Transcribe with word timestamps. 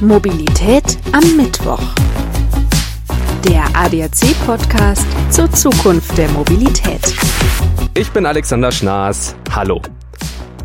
Mobilität 0.00 0.96
am 1.10 1.36
Mittwoch. 1.36 1.82
Der 3.48 3.64
ADAC-Podcast 3.74 5.06
zur 5.30 5.50
Zukunft 5.50 6.16
der 6.16 6.28
Mobilität. 6.30 7.14
Ich 7.94 8.08
bin 8.12 8.24
Alexander 8.24 8.70
Schnaas. 8.70 9.34
Hallo. 9.50 9.82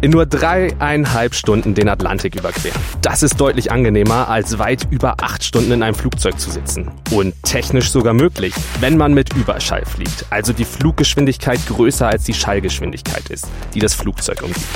In 0.04 0.12
nur 0.12 0.26
dreieinhalb 0.26 1.34
Stunden 1.34 1.76
den 1.76 1.88
Atlantik 1.88 2.36
überqueren. 2.36 2.78
Das 3.02 3.24
ist 3.24 3.40
deutlich 3.40 3.72
angenehmer, 3.72 4.28
als 4.28 4.60
weit 4.60 4.86
über 4.90 5.16
acht 5.22 5.46
Stunden 5.46 5.72
in 5.72 5.82
einem 5.82 5.96
Flugzeug 5.96 6.38
zu 6.42 6.52
sitzen. 6.52 6.92
Und 7.12 7.34
technisch 7.44 7.90
sogar 7.90 8.14
möglich, 8.14 8.54
wenn 8.82 8.98
man 8.98 9.14
mit 9.14 9.34
Überschall 9.34 9.86
fliegt. 9.86 10.26
Also 10.30 10.52
die 10.52 10.66
Fluggeschwindigkeit 10.66 11.66
größer 11.68 12.06
als 12.06 12.26
die 12.26 12.34
Schallgeschwindigkeit 12.34 13.30
ist, 13.30 13.48
die 13.74 13.80
das 13.80 13.94
Flugzeug 13.94 14.42
umgibt. 14.42 14.68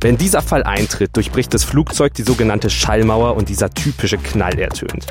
Wenn 0.00 0.18
dieser 0.18 0.42
Fall 0.42 0.64
eintritt, 0.64 1.14
durchbricht 1.14 1.54
das 1.54 1.62
Flugzeug 1.62 2.12
die 2.14 2.24
sogenannte 2.24 2.68
Schallmauer 2.68 3.36
und 3.36 3.50
dieser 3.50 3.70
typische 3.70 4.18
Knall 4.18 4.58
ertönt. 4.58 5.06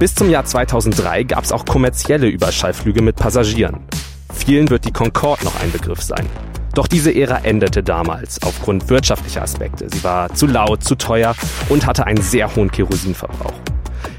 Bis 0.00 0.16
zum 0.16 0.28
Jahr 0.30 0.46
2003 0.46 1.22
gab 1.22 1.44
es 1.44 1.52
auch 1.52 1.64
kommerzielle 1.64 2.26
Überschallflüge 2.26 3.02
mit 3.02 3.14
Passagieren. 3.14 3.84
Vielen 4.34 4.68
wird 4.68 4.84
die 4.84 4.92
Concorde 4.92 5.44
noch 5.44 5.60
ein 5.60 5.70
Begriff 5.70 6.02
sein. 6.02 6.26
Doch 6.74 6.86
diese 6.86 7.12
Ära 7.14 7.38
endete 7.42 7.82
damals 7.82 8.42
aufgrund 8.42 8.88
wirtschaftlicher 8.88 9.42
Aspekte. 9.42 9.88
Sie 9.90 10.04
war 10.04 10.32
zu 10.34 10.46
laut, 10.46 10.84
zu 10.84 10.94
teuer 10.94 11.34
und 11.68 11.86
hatte 11.86 12.06
einen 12.06 12.22
sehr 12.22 12.54
hohen 12.54 12.70
Kerosinverbrauch. 12.70 13.54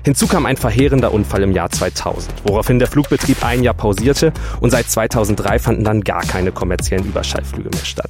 Hinzu 0.03 0.27
kam 0.27 0.45
ein 0.45 0.57
verheerender 0.57 1.13
Unfall 1.13 1.43
im 1.43 1.51
Jahr 1.51 1.69
2000, 1.69 2.33
woraufhin 2.43 2.79
der 2.79 2.87
Flugbetrieb 2.87 3.45
ein 3.45 3.63
Jahr 3.63 3.75
pausierte 3.75 4.33
und 4.59 4.71
seit 4.71 4.89
2003 4.89 5.59
fanden 5.59 5.83
dann 5.83 6.01
gar 6.01 6.23
keine 6.23 6.51
kommerziellen 6.51 7.05
Überschallflüge 7.05 7.69
mehr 7.69 7.85
statt. 7.85 8.09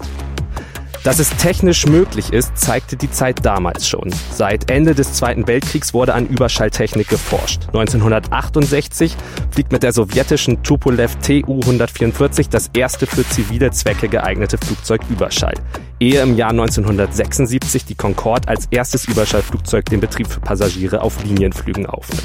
Dass 1.03 1.17
es 1.17 1.29
technisch 1.31 1.87
möglich 1.87 2.31
ist, 2.31 2.55
zeigte 2.55 2.95
die 2.95 3.09
Zeit 3.09 3.43
damals 3.43 3.87
schon. 3.87 4.13
Seit 4.31 4.69
Ende 4.69 4.93
des 4.93 5.13
Zweiten 5.13 5.47
Weltkriegs 5.47 5.95
wurde 5.95 6.13
an 6.13 6.27
Überschalltechnik 6.27 7.07
geforscht. 7.07 7.63
1968 7.69 9.15
fliegt 9.49 9.71
mit 9.71 9.81
der 9.81 9.93
sowjetischen 9.93 10.61
Tupolev 10.61 11.15
Tu-144 11.25 12.49
das 12.51 12.69
erste 12.73 13.07
für 13.07 13.27
zivile 13.27 13.71
Zwecke 13.71 14.09
geeignete 14.09 14.59
Flugzeug 14.59 15.01
Überschall. 15.09 15.55
Ehe 15.99 16.21
im 16.21 16.37
Jahr 16.37 16.51
1976 16.51 17.85
die 17.85 17.95
Concorde 17.95 18.47
als 18.47 18.67
erstes 18.69 19.05
Überschallflugzeug 19.05 19.85
den 19.85 20.01
Betrieb 20.01 20.27
für 20.27 20.39
Passagiere 20.39 21.01
auf 21.01 21.23
Linienflügen 21.23 21.87
aufnimmt. 21.87 22.21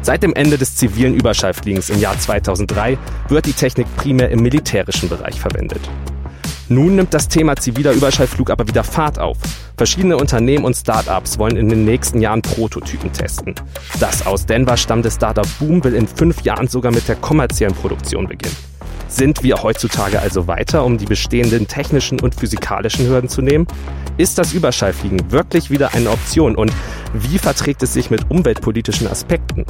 Seit 0.00 0.22
dem 0.22 0.34
Ende 0.34 0.56
des 0.56 0.76
zivilen 0.76 1.14
Überschallfliegens 1.14 1.90
im 1.90 2.00
Jahr 2.00 2.18
2003 2.18 2.96
wird 3.28 3.44
die 3.44 3.52
Technik 3.52 3.94
primär 3.96 4.30
im 4.30 4.40
militärischen 4.40 5.10
Bereich 5.10 5.38
verwendet. 5.38 5.80
Nun 6.68 6.96
nimmt 6.96 7.12
das 7.12 7.28
Thema 7.28 7.56
ziviler 7.56 7.92
Überschallflug 7.92 8.50
aber 8.50 8.66
wieder 8.66 8.84
Fahrt 8.84 9.18
auf. 9.18 9.36
Verschiedene 9.76 10.16
Unternehmen 10.16 10.64
und 10.64 10.74
Startups 10.74 11.38
wollen 11.38 11.56
in 11.56 11.68
den 11.68 11.84
nächsten 11.84 12.20
Jahren 12.20 12.40
Prototypen 12.40 13.12
testen. 13.12 13.54
Das 14.00 14.26
aus 14.26 14.46
Denver 14.46 14.76
stammende 14.76 15.10
Startup 15.10 15.46
Boom 15.58 15.84
will 15.84 15.94
in 15.94 16.08
fünf 16.08 16.40
Jahren 16.42 16.68
sogar 16.68 16.92
mit 16.92 17.06
der 17.06 17.16
kommerziellen 17.16 17.74
Produktion 17.74 18.26
beginnen. 18.26 18.56
Sind 19.14 19.44
wir 19.44 19.62
heutzutage 19.62 20.18
also 20.18 20.48
weiter, 20.48 20.84
um 20.84 20.98
die 20.98 21.04
bestehenden 21.04 21.68
technischen 21.68 22.18
und 22.18 22.34
physikalischen 22.34 23.06
Hürden 23.06 23.28
zu 23.28 23.42
nehmen? 23.42 23.68
Ist 24.16 24.38
das 24.38 24.52
Überschallfliegen 24.52 25.30
wirklich 25.30 25.70
wieder 25.70 25.94
eine 25.94 26.10
Option 26.10 26.56
und 26.56 26.72
wie 27.12 27.38
verträgt 27.38 27.84
es 27.84 27.92
sich 27.92 28.10
mit 28.10 28.28
umweltpolitischen 28.28 29.06
Aspekten? 29.06 29.66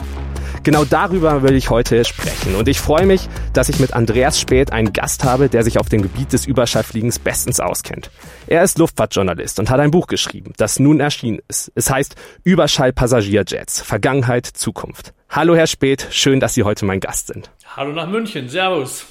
Genau 0.62 0.86
darüber 0.86 1.42
will 1.42 1.56
ich 1.56 1.68
heute 1.68 2.06
sprechen 2.06 2.54
und 2.54 2.68
ich 2.68 2.80
freue 2.80 3.04
mich, 3.04 3.28
dass 3.52 3.68
ich 3.68 3.78
mit 3.80 3.92
Andreas 3.92 4.40
Späth 4.40 4.72
einen 4.72 4.94
Gast 4.94 5.24
habe, 5.24 5.50
der 5.50 5.62
sich 5.62 5.78
auf 5.78 5.90
dem 5.90 6.00
Gebiet 6.00 6.32
des 6.32 6.46
Überschallfliegens 6.46 7.18
bestens 7.18 7.60
auskennt. 7.60 8.10
Er 8.46 8.64
ist 8.64 8.78
Luftfahrtjournalist 8.78 9.58
und 9.58 9.68
hat 9.68 9.78
ein 9.78 9.90
Buch 9.90 10.06
geschrieben, 10.06 10.54
das 10.56 10.80
nun 10.80 11.00
erschienen 11.00 11.40
ist. 11.48 11.70
Es 11.74 11.90
heißt 11.90 12.16
Überschallpassagierjets, 12.44 13.82
Vergangenheit, 13.82 14.46
Zukunft. 14.46 15.12
Hallo 15.28 15.54
Herr 15.54 15.66
Späth, 15.66 16.08
schön, 16.12 16.40
dass 16.40 16.54
Sie 16.54 16.62
heute 16.62 16.86
mein 16.86 17.00
Gast 17.00 17.26
sind. 17.26 17.50
Hallo 17.76 17.92
nach 17.92 18.08
München, 18.08 18.48
Servus. 18.48 19.04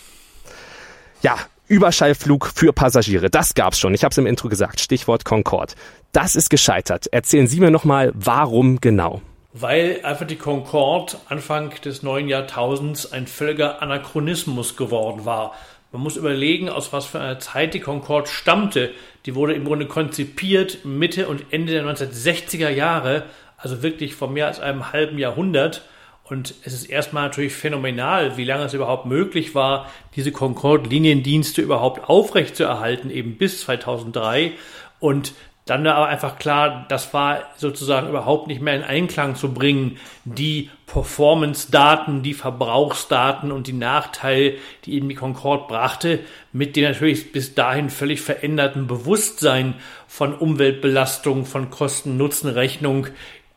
Ja, 1.24 1.38
Überschallflug 1.68 2.52
für 2.54 2.74
Passagiere, 2.74 3.30
das 3.30 3.54
gab's 3.54 3.80
schon. 3.80 3.94
Ich 3.94 4.04
habe 4.04 4.12
es 4.12 4.18
im 4.18 4.28
Intro 4.28 4.50
gesagt, 4.50 4.80
Stichwort 4.80 5.26
Concorde. 5.26 5.74
Das 6.12 6.36
ist 6.36 6.50
gescheitert. 6.50 7.08
Erzählen 7.12 7.48
Sie 7.48 7.60
mir 7.60 7.72
nochmal, 7.72 8.12
warum 8.14 8.82
genau? 8.82 9.22
weil 9.54 10.00
einfach 10.04 10.26
die 10.26 10.36
Concorde 10.36 11.14
Anfang 11.30 11.70
des 11.86 12.02
neuen 12.02 12.28
Jahrtausends 12.28 13.14
ein 13.14 13.28
völliger 13.28 13.82
Anachronismus 13.84 14.76
geworden 14.76 15.26
war. 15.26 15.54
Man 15.92 16.02
muss 16.02 16.18
überlegen, 16.18 16.70
aus 16.70 16.92
was 16.92 17.06
für 17.06 17.20
einer 17.20 17.38
Zeit 17.38 17.76
die 17.76 17.80
Concorde 17.80 18.28
stammte. 18.28 18.92
Die 19.28 19.36
wurde 19.36 19.54
im 19.54 19.64
Grunde 19.64 19.86
konzipiert 19.86 20.84
Mitte 20.86 21.28
und 21.28 21.54
Ende 21.54 21.74
der 21.74 21.86
1960er 21.86 22.70
Jahre, 22.70 23.26
also 23.58 23.84
wirklich 23.84 24.16
vor 24.16 24.28
mehr 24.28 24.48
als 24.48 24.60
einem 24.60 24.92
halben 24.92 25.20
Jahrhundert. 25.20 25.84
Und 26.24 26.56
es 26.64 26.74
ist 26.74 26.86
erstmal 26.86 27.24
natürlich 27.24 27.54
phänomenal, 27.54 28.38
wie 28.38 28.46
lange 28.46 28.64
es 28.64 28.74
überhaupt 28.74 29.06
möglich 29.06 29.56
war, 29.56 29.92
diese 30.16 30.32
Concorde-Liniendienste 30.32 31.62
überhaupt 31.62 32.10
aufrechtzuerhalten, 32.10 33.10
eben 33.10 33.38
bis 33.38 33.62
2003. 33.62 34.54
Und 35.00 35.34
dann 35.66 35.86
war 35.86 35.96
aber 35.96 36.08
einfach 36.08 36.40
klar, 36.40 36.86
das 36.90 37.14
war 37.14 37.44
sozusagen 37.56 38.10
überhaupt 38.10 38.48
nicht 38.48 38.62
mehr 38.62 38.76
in 38.76 38.84
Einklang 38.84 39.36
zu 39.36 39.54
bringen, 39.54 39.98
die 40.26 40.70
Performance-Daten, 40.88 42.22
die 42.22 42.34
Verbrauchsdaten 42.34 43.52
und 43.52 43.68
die 43.68 43.74
Nachteile, 43.74 44.56
die 44.84 44.96
eben 44.96 45.08
die 45.08 45.16
Concorde 45.16 45.66
brachte, 45.68 46.20
mit 46.52 46.76
dem 46.76 46.84
natürlich 46.84 47.32
bis 47.32 47.56
dahin 47.56 47.90
völlig 47.90 48.20
veränderten 48.20 48.88
Bewusstsein 48.88 49.76
von 50.06 50.34
Umweltbelastung, 50.34 51.46
von 51.46 51.70
Kosten-Nutzen-Rechnung, 51.70 53.08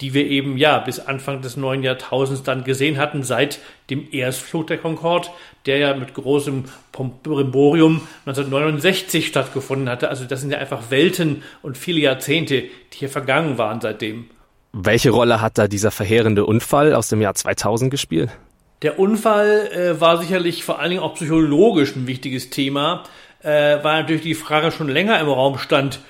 die 0.01 0.13
wir 0.13 0.27
eben 0.27 0.59
ja 0.59 0.79
bis 0.79 1.01
Anfang 1.01 1.41
des 1.41 1.57
neuen 1.57 1.83
Jahrtausends 1.83 2.43
dann 2.43 2.65
gesehen 2.65 2.99
hatten, 2.99 3.23
seit 3.23 3.61
dem 3.89 4.07
Erstflug 4.13 4.67
der 4.67 4.79
Concorde, 4.79 5.29
der 5.65 5.79
ja 5.79 5.95
mit 5.95 6.13
großem 6.13 6.65
Brimborium 6.93 8.03
1969 8.27 9.27
stattgefunden 9.27 9.89
hatte. 9.89 10.09
Also 10.09 10.25
das 10.25 10.41
sind 10.41 10.51
ja 10.51 10.59
einfach 10.59 10.91
Welten 10.91 11.43
und 11.63 11.79
viele 11.79 12.01
Jahrzehnte, 12.01 12.63
die 12.93 12.99
hier 12.99 13.09
vergangen 13.09 13.59
waren 13.59 13.81
seitdem. 13.81 14.27
Welche 14.73 15.11
Rolle 15.11 15.41
hat 15.41 15.57
da 15.57 15.69
dieser 15.69 15.91
verheerende 15.91 16.45
Unfall 16.45 16.95
aus 16.95 17.09
dem 17.09 17.23
Jahr 17.23 17.35
2000 17.35 17.91
gespielt? 17.91 18.31
Der 18.83 18.99
Unfall 18.99 19.71
äh, 19.73 20.01
war 20.01 20.19
sicherlich 20.19 20.63
vor 20.63 20.79
allen 20.79 20.91
Dingen 20.91 21.03
auch 21.03 21.15
psychologisch 21.15 21.97
ein 21.97 22.07
wichtiges 22.07 22.51
Thema, 22.51 23.05
äh, 23.43 23.79
weil 23.83 24.03
natürlich 24.03 24.23
die 24.23 24.35
Frage 24.35 24.71
schon 24.71 24.89
länger 24.89 25.19
im 25.19 25.29
Raum 25.29 25.57
stand, 25.57 26.01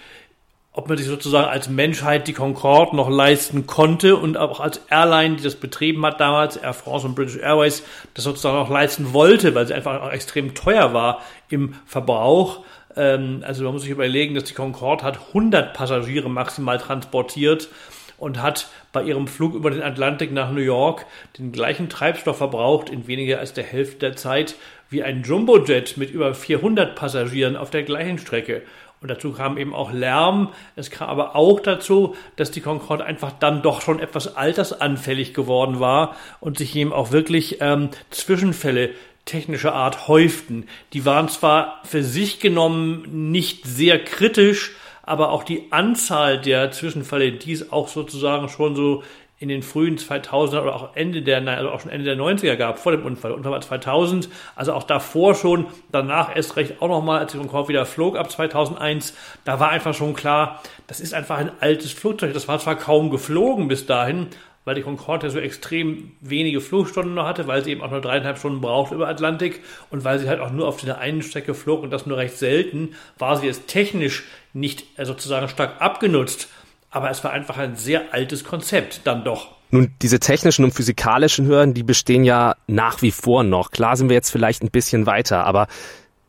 ob 0.77 0.91
man 0.91 0.99
sich 0.99 1.07
sozusagen 1.07 1.49
als 1.49 1.71
Menschheit 1.71 2.29
die 2.29 2.35
Concorde 2.35 2.95
noch 2.95 3.09
leisten 3.09 3.67
konnte 3.67 4.15
und 4.15 4.37
auch 4.37 4.61
als 4.61 4.83
Airline, 4.91 5.37
die 5.37 5.43
das 5.43 5.55
betrieben 5.55 6.05
hat 6.05 6.21
damals, 6.21 6.59
Air 6.59 6.75
France 6.75 7.07
und 7.07 7.15
British 7.15 7.39
Airways, 7.39 7.83
das 8.13 8.25
sozusagen 8.25 8.59
auch 8.59 8.69
leisten 8.69 9.15
wollte, 9.15 9.55
weil 9.55 9.67
sie 9.67 9.73
einfach 9.73 10.03
auch 10.03 10.13
extrem 10.13 10.55
teuer 10.55 10.93
war 10.93 11.23
im 11.49 11.75
Verbrauch. 11.87 12.61
Ähm, 12.95 13.43
also 13.47 13.65
man 13.65 13.73
muss 13.73 13.83
sich 13.83 13.91
überlegen, 13.91 14.35
dass 14.35 14.45
die 14.45 14.53
Concorde 14.53 15.03
hat 15.03 15.19
100 15.29 15.73
Passagiere 15.73 16.29
maximal 16.29 16.77
transportiert 16.77 17.71
und 18.19 18.43
hat 18.43 18.69
bei 18.93 19.03
ihrem 19.03 19.29
Flug 19.29 19.55
über 19.55 19.71
den 19.71 19.83
Atlantik 19.83 20.31
nach 20.31 20.53
New 20.53 20.61
York 20.61 21.07
den 21.39 21.53
gleichen 21.53 21.89
Treibstoff 21.89 22.37
verbraucht 22.37 22.91
in 22.91 23.07
weniger 23.07 23.39
als 23.39 23.55
der 23.55 23.65
Hälfte 23.65 23.99
der 23.99 24.17
Zeit 24.17 24.57
wie 24.89 25.03
ein 25.03 25.23
Jumbojet 25.23 25.97
mit 25.97 26.11
über 26.11 26.35
400 26.35 26.95
Passagieren 26.95 27.57
auf 27.57 27.71
der 27.71 27.83
gleichen 27.83 28.19
Strecke. 28.19 28.63
Und 29.01 29.11
dazu 29.11 29.33
kam 29.33 29.59
eben 29.59 29.75
auch 29.75 29.93
Lärm. 29.93 30.53
Es 30.75 30.91
kam 30.91 31.09
aber 31.09 31.37
auch 31.37 31.61
dazu, 31.61 32.17
dass 32.37 32.51
die 32.51 32.61
Concorde 32.61 33.05
einfach 33.05 33.33
dann 33.33 33.63
doch 33.63 33.83
schon 33.83 34.01
etwas 34.01 34.37
altersanfällig 34.37 35.35
geworden 35.35 35.81
war 35.81 36.17
und 36.41 36.59
sich 36.59 36.75
eben 36.75 36.93
auch 36.93 37.13
wirklich 37.13 37.59
ähm, 37.61 37.91
Zwischenfälle 38.11 38.91
technischer 39.27 39.75
Art 39.75 40.09
häuften. 40.09 40.67
Die 40.93 41.05
waren 41.05 41.29
zwar 41.29 41.81
für 41.85 42.03
sich 42.03 42.41
genommen 42.41 43.31
nicht 43.31 43.67
sehr 43.67 44.03
kritisch, 44.03 44.73
aber 45.03 45.31
auch 45.31 45.45
die 45.45 45.71
Anzahl 45.71 46.41
der 46.41 46.71
Zwischenfälle, 46.71 47.33
die 47.33 47.53
es 47.53 47.73
auch 47.73 47.89
sozusagen 47.89 48.49
schon 48.49 48.75
so 48.75 49.03
in 49.39 49.49
den 49.49 49.63
frühen 49.63 49.99
2000er 49.99 50.63
oder 50.63 50.75
auch 50.75 50.97
Ende 50.97 51.21
der, 51.21 51.47
also 51.47 51.71
auch 51.71 51.81
schon 51.81 51.91
Ende 51.91 52.07
der 52.07 52.17
90er 52.17 52.57
gab, 52.57 52.79
vor 52.79 52.93
dem 52.93 53.05
Unfall. 53.05 53.33
Unfall 53.33 53.53
war 53.53 53.61
2000, 53.61 54.31
also 54.55 54.73
auch 54.73 54.85
davor 54.85 55.35
schon, 55.35 55.67
danach 55.93 56.35
erst 56.35 56.57
recht 56.57 56.81
auch 56.81 56.89
nochmal, 56.89 57.21
als 57.21 57.33
die 57.33 57.39
Concorde 57.39 57.69
wieder 57.69 57.85
flog 57.85 58.17
ab 58.17 58.31
2001, 58.31 59.15
da 59.45 59.61
war 59.61 59.69
einfach 59.69 59.95
schon 59.95 60.15
klar, 60.15 60.63
das 60.87 61.01
ist 61.01 61.13
einfach 61.13 61.37
ein 61.37 61.51
altes 61.61 61.93
Flugzeug. 61.93 62.33
Das 62.33 62.49
war 62.49 62.59
zwar 62.59 62.77
kaum 62.77 63.11
geflogen 63.11 63.69
bis 63.69 63.85
dahin, 63.85 64.29
weil 64.65 64.75
die 64.75 64.83
Concorde 64.83 65.27
ja 65.27 65.31
so 65.31 65.39
extrem 65.39 66.13
wenige 66.21 66.63
Flugstunden 66.63 67.15
noch 67.15 67.27
hatte, 67.27 67.47
weil 67.47 67.63
sie 67.63 67.71
eben 67.71 67.83
auch 67.83 67.91
nur 67.91 68.01
dreieinhalb 68.01 68.39
Stunden 68.39 68.61
braucht 68.63 68.91
über 68.93 69.07
Atlantik 69.07 69.61
und 69.91 70.03
weil 70.03 70.19
sie 70.19 70.29
halt 70.29 70.41
auch 70.41 70.51
nur 70.51 70.67
auf 70.67 70.81
der 70.81 70.99
einen 70.99 71.23
Strecke 71.23 71.55
flog 71.55 71.83
und 71.83 71.91
das 71.91 72.07
nur 72.07 72.17
recht 72.17 72.37
selten, 72.39 72.95
war 73.19 73.37
sie 73.37 73.47
jetzt 73.47 73.69
technisch 73.69 74.25
nicht 74.55 74.99
äh, 74.99 75.05
sozusagen 75.05 75.49
stark 75.49 75.81
abgenutzt 75.81 76.49
aber 76.97 77.11
es 77.11 77.23
war 77.23 77.33
einfach 77.33 77.59
ein 77.59 77.77
sehr 77.77 78.15
altes 78.15 78.43
Konzept 78.43 79.03
dann 79.05 79.23
doch. 79.23 79.49
Nun, 79.71 79.93
diese 80.01 80.19
technischen 80.19 80.65
und 80.65 80.73
physikalischen 80.73 81.47
Hürden, 81.47 81.75
die 81.75 81.83
bestehen 81.83 82.25
ja 82.25 82.57
nach 82.67 83.03
wie 83.03 83.11
vor 83.11 83.45
noch. 83.45 83.71
Klar 83.71 83.99
sind 83.99 84.09
wir 84.09 84.15
jetzt 84.15 84.31
vielleicht 84.31 84.63
ein 84.63 84.71
bisschen 84.71 85.05
weiter, 85.05 85.45
aber 85.45 85.67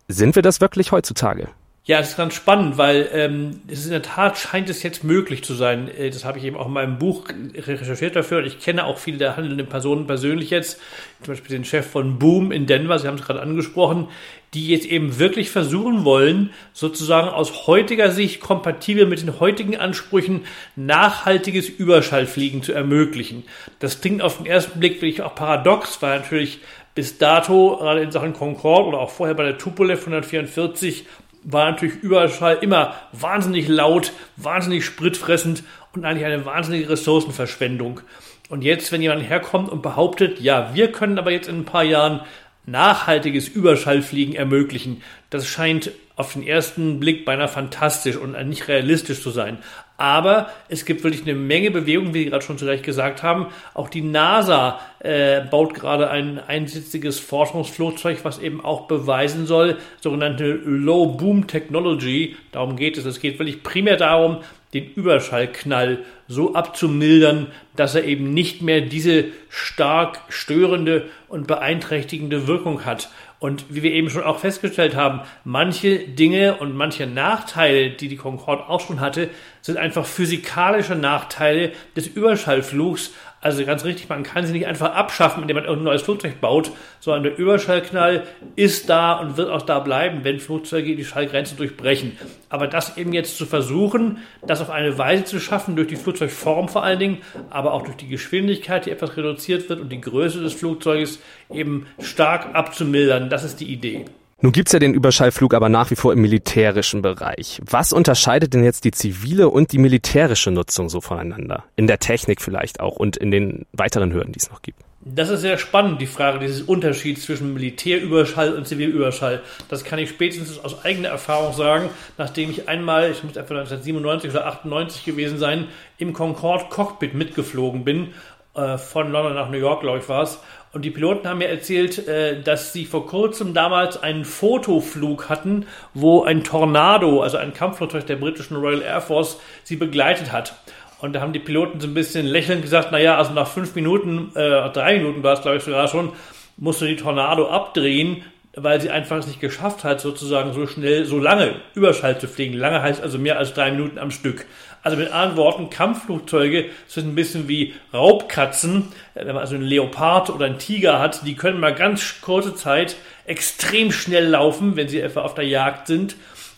sind 0.10 0.36
wir 0.36 0.42
das 0.42 0.60
wirklich 0.60 0.92
heutzutage? 0.92 1.48
Ja, 1.88 2.02
es 2.02 2.10
ist 2.10 2.18
ganz 2.18 2.34
spannend, 2.34 2.78
weil 2.78 3.08
ähm, 3.14 3.62
es 3.70 3.80
ist 3.80 3.86
in 3.86 3.92
der 3.92 4.02
Tat 4.02 4.38
scheint 4.38 4.70
es 4.70 4.84
jetzt 4.84 5.06
möglich 5.06 5.46
zu 5.46 5.54
sein. 5.54 5.88
Äh, 5.88 6.10
das 6.10 6.26
habe 6.26 6.38
ich 6.38 6.44
eben 6.44 6.58
auch 6.58 6.66
in 6.66 6.74
meinem 6.74 7.00
Buch 7.00 7.24
recherchiert 7.56 8.14
dafür. 8.18 8.40
Und 8.40 8.46
ich 8.46 8.60
kenne 8.60 8.84
auch 8.84 8.98
viele 8.98 9.18
der 9.18 9.38
handelnden 9.38 9.68
Personen 9.68 10.06
persönlich 10.06 10.50
jetzt, 10.50 10.82
zum 11.24 11.34
Beispiel 11.34 11.56
den 11.56 11.64
Chef 11.64 11.90
von 11.90 12.20
Boom 12.20 12.52
in 12.52 12.66
Denver, 12.66 13.00
Sie 13.00 13.08
haben 13.08 13.16
es 13.16 13.24
gerade 13.24 13.42
angesprochen, 13.42 14.10
die 14.54 14.68
jetzt 14.68 14.86
eben 14.86 15.18
wirklich 15.18 15.50
versuchen 15.50 16.04
wollen, 16.04 16.50
sozusagen 16.74 17.30
aus 17.30 17.68
heutiger 17.68 18.12
Sicht 18.12 18.42
kompatibel 18.42 19.06
mit 19.06 19.22
den 19.22 19.40
heutigen 19.40 19.78
Ansprüchen 19.78 20.42
nachhaltiges 20.76 21.70
Überschallfliegen 21.70 22.64
zu 22.64 22.74
ermöglichen. 22.74 23.46
Das 23.80 24.02
klingt 24.02 24.22
auf 24.22 24.36
den 24.38 24.46
ersten 24.46 24.82
Blick 24.82 24.96
wirklich 24.96 25.22
auch 25.22 25.36
paradox, 25.36 26.02
weil 26.02 26.20
natürlich 26.20 26.60
bis 26.98 27.20
dato, 27.20 27.78
gerade 27.78 28.02
in 28.02 28.10
Sachen 28.10 28.34
Concorde 28.34 28.88
oder 28.88 28.98
auch 28.98 29.12
vorher 29.12 29.36
bei 29.36 29.44
der 29.44 29.60
Tupolev 29.60 30.00
144, 30.00 31.06
war 31.50 31.72
natürlich 31.72 31.96
Überschall 31.96 32.58
immer 32.62 32.96
wahnsinnig 33.14 33.70
laut, 33.70 34.12
wahnsinnig 34.36 34.84
spritfressend 34.86 35.64
und 35.94 36.04
eigentlich 36.04 36.26
eine 36.26 36.46
wahnsinnige 36.46 36.90
Ressourcenverschwendung. 36.90 38.02
Und 38.50 38.64
jetzt, 38.64 38.92
wenn 38.92 39.02
jemand 39.02 39.28
herkommt 39.28 39.70
und 39.70 39.82
behauptet, 39.82 40.42
ja, 40.42 40.72
wir 40.74 40.92
können 40.92 41.18
aber 41.18 41.32
jetzt 41.32 41.48
in 41.48 41.60
ein 41.60 41.66
paar 41.66 41.84
Jahren 41.84 42.22
nachhaltiges 42.66 43.48
Überschallfliegen 43.48 44.36
ermöglichen, 44.36 45.02
das 45.30 45.48
scheint 45.48 45.92
auf 46.18 46.34
den 46.34 46.44
ersten 46.44 47.00
Blick 47.00 47.24
beinahe 47.24 47.48
fantastisch 47.48 48.18
und 48.18 48.34
nicht 48.50 48.68
realistisch 48.68 49.22
zu 49.22 49.30
sein. 49.30 49.60
Aber 49.98 50.52
es 50.70 50.86
gibt 50.86 51.04
wirklich 51.04 51.24
eine 51.24 51.34
Menge 51.34 51.72
Bewegung, 51.72 52.14
wie 52.14 52.20
Sie 52.20 52.30
gerade 52.30 52.46
schon 52.46 52.60
zu 52.60 52.66
Recht 52.66 52.84
gesagt 52.84 53.24
haben. 53.24 53.48
Auch 53.74 53.90
die 53.90 54.04
NASA 54.04 54.80
äh, 55.00 55.42
baut 55.42 55.74
gerade 55.74 56.12
ein 56.12 56.40
einsitziges 56.40 57.20
Forschungsflugzeug, 57.20 58.20
was 58.24 58.38
eben 58.38 58.64
auch 58.64 58.88
beweisen 58.88 59.48
soll, 59.48 59.78
sogenannte 60.00 60.46
Low 60.46 61.08
Boom 61.08 61.48
Technology. 61.48 62.38
Darum 62.52 62.76
geht 62.76 62.98
es. 62.98 63.06
Es 63.06 63.20
geht 63.20 63.40
wirklich 63.40 63.64
primär 63.64 63.98
darum, 63.98 64.38
den 64.74 64.94
Überschallknall 64.94 66.00
so 66.28 66.54
abzumildern, 66.54 67.48
dass 67.76 67.96
er 67.96 68.04
eben 68.04 68.34
nicht 68.34 68.62
mehr 68.62 68.82
diese 68.82 69.26
stark 69.50 70.20
störende 70.30 71.06
und 71.30 71.48
beeinträchtigende 71.48 72.48
Wirkung 72.48 72.86
hat. 72.86 73.10
Und 73.40 73.66
wie 73.70 73.84
wir 73.84 73.92
eben 73.92 74.10
schon 74.10 74.24
auch 74.24 74.40
festgestellt 74.40 74.96
haben, 74.96 75.22
manche 75.44 76.00
Dinge 76.00 76.58
und 76.58 76.76
manche 76.76 77.06
Nachteile, 77.06 77.92
die 77.92 78.08
die 78.08 78.16
Concorde 78.16 78.68
auch 78.68 78.82
schon 78.82 79.00
hatte, 79.00 79.30
sind 79.62 79.78
einfach 79.78 80.08
physikalische 80.08 80.96
Nachteile 80.96 81.72
des 81.96 82.08
Überschallflugs. 82.08 83.14
Also 83.48 83.64
ganz 83.64 83.86
richtig, 83.86 84.10
man 84.10 84.24
kann 84.24 84.46
sie 84.46 84.52
nicht 84.52 84.68
einfach 84.68 84.94
abschaffen, 84.94 85.42
indem 85.42 85.56
man 85.56 85.64
irgendein 85.64 85.86
neues 85.86 86.02
Flugzeug 86.02 86.42
baut, 86.42 86.70
sondern 87.00 87.24
der 87.24 87.38
Überschallknall 87.38 88.24
ist 88.58 88.90
da 88.90 89.14
und 89.14 89.38
wird 89.38 89.50
auch 89.50 89.62
da 89.62 89.80
bleiben, 89.80 90.26
wenn 90.26 90.42
Flugzeuge 90.42 90.98
die 90.98 91.06
Schallgrenze 91.06 91.56
durchbrechen. 91.56 92.18
Aber 92.50 92.68
das 92.68 92.98
eben 92.98 93.14
jetzt 93.14 93.38
zu 93.38 93.46
versuchen, 93.46 94.18
das 94.46 94.60
auf 94.60 94.70
eine 94.70 94.98
Weise 94.98 95.24
zu 95.24 95.40
schaffen, 95.40 95.78
durch 95.78 95.88
die 95.88 95.96
Flugzeugform 95.96 96.68
vor 96.68 96.84
allen 96.84 97.00
Dingen, 97.00 97.20
aber 97.50 97.72
auch 97.72 97.84
durch 97.84 97.96
die 97.96 98.10
Geschwindigkeit, 98.10 98.86
die 98.86 98.92
etwas 98.92 99.16
reduziert 99.16 99.70
wird 99.70 99.80
und 99.80 99.94
die 99.94 100.02
Größe 100.02 100.42
des 100.42 100.54
Flugzeuges 100.54 101.22
eben 101.50 101.88
stark 102.02 102.54
abzumildern, 102.54 103.30
das 103.30 103.46
ist 103.46 103.62
die 103.62 103.72
Idee. 103.72 104.04
Nun 104.40 104.52
gibt's 104.52 104.72
ja 104.72 104.78
den 104.78 104.94
Überschallflug 104.94 105.56
aber 105.56 105.68
nach 105.68 105.90
wie 105.90 105.96
vor 105.96 106.14
im 106.14 106.22
militärischen 106.22 107.02
Bereich. 107.02 107.60
Was 107.66 107.92
unterscheidet 107.92 108.54
denn 108.54 108.64
jetzt 108.64 108.84
die 108.84 108.92
zivile 108.92 109.50
und 109.50 109.72
die 109.72 109.80
militärische 109.80 110.52
Nutzung 110.52 110.90
so 110.90 111.02
voneinander? 111.02 111.64
In 111.76 111.88
der 111.88 111.98
Technik 111.98 112.42
vielleicht 112.42 112.80
auch 112.80 112.98
und 112.98 113.18
in 113.18 113.32
den 113.32 113.66
weiteren 113.74 114.14
Hürden, 114.14 114.34
die 114.34 114.40
es 114.40 114.52
noch 114.52 114.62
gibt. 114.62 114.80
Das 115.02 115.30
ist 115.30 115.42
sehr 115.42 115.58
spannend, 115.58 116.02
die 116.02 116.06
Frage 116.08 116.38
dieses 116.38 116.62
Unterschieds 116.62 117.24
zwischen 117.24 117.54
Militärüberschall 117.56 118.54
und 118.54 118.68
Zivilüberschall. 118.68 119.42
Das 119.70 119.84
kann 119.84 119.98
ich 119.98 120.10
spätestens 120.10 120.64
aus 120.64 120.86
eigener 120.86 121.10
Erfahrung 121.10 121.54
sagen, 121.54 121.90
nachdem 122.20 122.52
ich 122.52 122.70
einmal, 122.70 123.10
ich 123.10 123.24
muss 123.24 123.38
etwa 123.38 123.56
1997 123.56 124.30
oder 124.30 124.46
98 124.46 125.04
gewesen 125.04 125.40
sein, 125.40 125.68
im 125.98 126.14
Concorde 126.14 126.66
Cockpit 126.70 127.16
mitgeflogen 127.16 127.86
bin, 127.86 128.10
äh, 128.54 128.78
von 128.78 129.12
London 129.12 129.36
nach 129.36 129.50
New 129.50 129.58
York, 129.58 129.82
glaube 129.82 130.00
ich, 130.00 130.10
war 130.10 130.24
es. 130.24 130.40
Und 130.78 130.84
die 130.84 130.92
Piloten 130.92 131.28
haben 131.28 131.40
mir 131.40 131.50
erzählt, 131.50 132.08
äh, 132.08 132.40
dass 132.40 132.72
sie 132.72 132.86
vor 132.86 133.08
kurzem 133.08 133.56
damals 133.56 133.98
einen 134.04 134.26
Fotoflug 134.26 135.28
hatten, 135.28 135.66
wo 135.96 136.22
ein 136.22 136.44
Tornado, 136.44 137.24
also 137.24 137.38
ein 137.38 137.52
Kampfflugzeug 137.52 138.06
der 138.06 138.18
britischen 138.18 138.58
Royal 138.58 138.84
Air 138.84 139.02
Force, 139.02 139.40
sie 139.64 139.76
begleitet 139.76 140.32
hat. 140.32 140.54
Und 141.02 141.14
da 141.14 141.22
haben 141.22 141.34
die 141.34 141.40
Piloten 141.40 141.80
so 141.80 141.88
ein 141.88 141.96
bisschen 141.96 142.28
lächelnd 142.28 142.62
gesagt, 142.62 142.92
naja, 142.92 143.18
also 143.18 143.34
nach 143.34 143.48
fünf 143.48 143.74
Minuten, 143.74 144.30
äh, 144.36 144.70
drei 144.70 145.00
Minuten 145.00 145.24
war 145.24 145.34
es 145.34 145.42
glaube 145.42 145.58
ich 145.58 145.64
sogar 145.64 145.88
schon, 145.88 146.12
musste 146.58 146.86
die 146.86 146.96
Tornado 146.96 147.50
abdrehen, 147.50 148.24
weil 148.60 148.82
sie 148.82 148.90
einfach 148.90 149.18
es 149.18 149.28
nicht 149.28 149.40
geschafft 149.40 149.84
hat, 149.84 150.02
sozusagen 150.02 150.52
so 150.52 150.66
schnell, 150.66 151.06
so 151.06 151.20
lange 151.20 151.56
Überschall 151.76 152.20
zu 152.20 152.28
fliegen. 152.28 152.56
Lange 152.56 152.82
heißt 152.82 153.04
also 153.04 153.20
mehr 153.20 153.38
als 153.38 153.54
drei 153.54 153.70
Minuten 153.70 154.00
am 154.00 154.10
Stück. 154.10 154.46
Also 154.82 154.98
mit 154.98 155.12
anderen 155.12 155.38
Worten, 155.38 155.70
Kampfflugzeuge 155.70 156.66
sind 156.88 157.08
ein 157.08 157.16
bisschen 157.16 157.48
wie 157.48 157.76
Raubkatzen. 157.94 158.88
Wenn 159.14 159.28
man 159.28 159.38
also 159.38 159.56
einen 159.56 159.64
Leopard 159.64 160.32
oder 160.32 160.48
einen 160.48 160.58
Tiger 160.58 161.00
hat, 161.00 161.26
die 161.28 161.36
können 161.36 161.60
mal 161.60 161.76
ganz 161.76 162.20
kurze 162.22 162.56
Zeit 162.56 162.96
extrem 163.26 163.92
schnell 163.92 164.28
laufen, 164.28 164.76
wenn 164.76 164.88
sie 164.88 165.02
etwa 165.02 165.22
auf 165.22 165.36
der 165.36 165.46
Jagd 165.46 165.86
sind. 165.86 166.16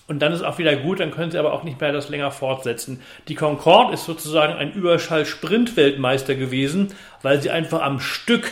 Und 0.07 0.19
dann 0.19 0.31
ist 0.31 0.41
auch 0.41 0.57
wieder 0.57 0.75
gut, 0.75 1.01
dann 1.01 1.11
können 1.11 1.31
sie 1.31 1.37
aber 1.37 1.53
auch 1.53 1.63
nicht 1.63 1.81
mehr 1.81 1.91
das 1.91 2.09
länger 2.09 2.31
fortsetzen. 2.31 3.01
Die 3.27 3.35
Concorde 3.35 3.93
ist 3.93 4.05
sozusagen 4.05 4.53
ein 4.53 4.71
Überschall-Sprint-Weltmeister 4.71 6.35
gewesen, 6.35 6.93
weil 7.21 7.41
sie 7.41 7.51
einfach 7.51 7.81
am 7.81 7.99
Stück 7.99 8.51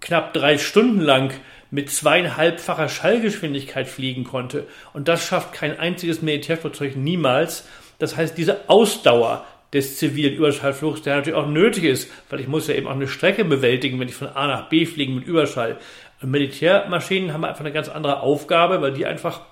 knapp 0.00 0.34
drei 0.34 0.58
Stunden 0.58 1.00
lang 1.00 1.32
mit 1.70 1.90
zweieinhalbfacher 1.90 2.88
Schallgeschwindigkeit 2.88 3.88
fliegen 3.88 4.24
konnte. 4.24 4.66
Und 4.92 5.08
das 5.08 5.24
schafft 5.24 5.52
kein 5.52 5.78
einziges 5.78 6.22
Militärflugzeug 6.22 6.96
niemals. 6.96 7.66
Das 7.98 8.16
heißt, 8.16 8.36
diese 8.36 8.68
Ausdauer 8.68 9.44
des 9.72 9.98
zivilen 9.98 10.34
Überschallflugs, 10.34 11.02
der 11.02 11.16
natürlich 11.16 11.38
auch 11.38 11.46
nötig 11.46 11.84
ist, 11.84 12.10
weil 12.28 12.40
ich 12.40 12.48
muss 12.48 12.66
ja 12.66 12.74
eben 12.74 12.88
auch 12.88 12.92
eine 12.92 13.06
Strecke 13.06 13.44
bewältigen, 13.44 14.00
wenn 14.00 14.08
ich 14.08 14.14
von 14.14 14.28
A 14.28 14.46
nach 14.46 14.68
B 14.68 14.84
fliege 14.84 15.12
mit 15.12 15.26
Überschall. 15.26 15.78
Und 16.20 16.30
Militärmaschinen 16.30 17.32
haben 17.32 17.44
einfach 17.44 17.60
eine 17.60 17.72
ganz 17.72 17.88
andere 17.88 18.20
Aufgabe, 18.20 18.82
weil 18.82 18.92
die 18.92 19.06
einfach 19.06 19.42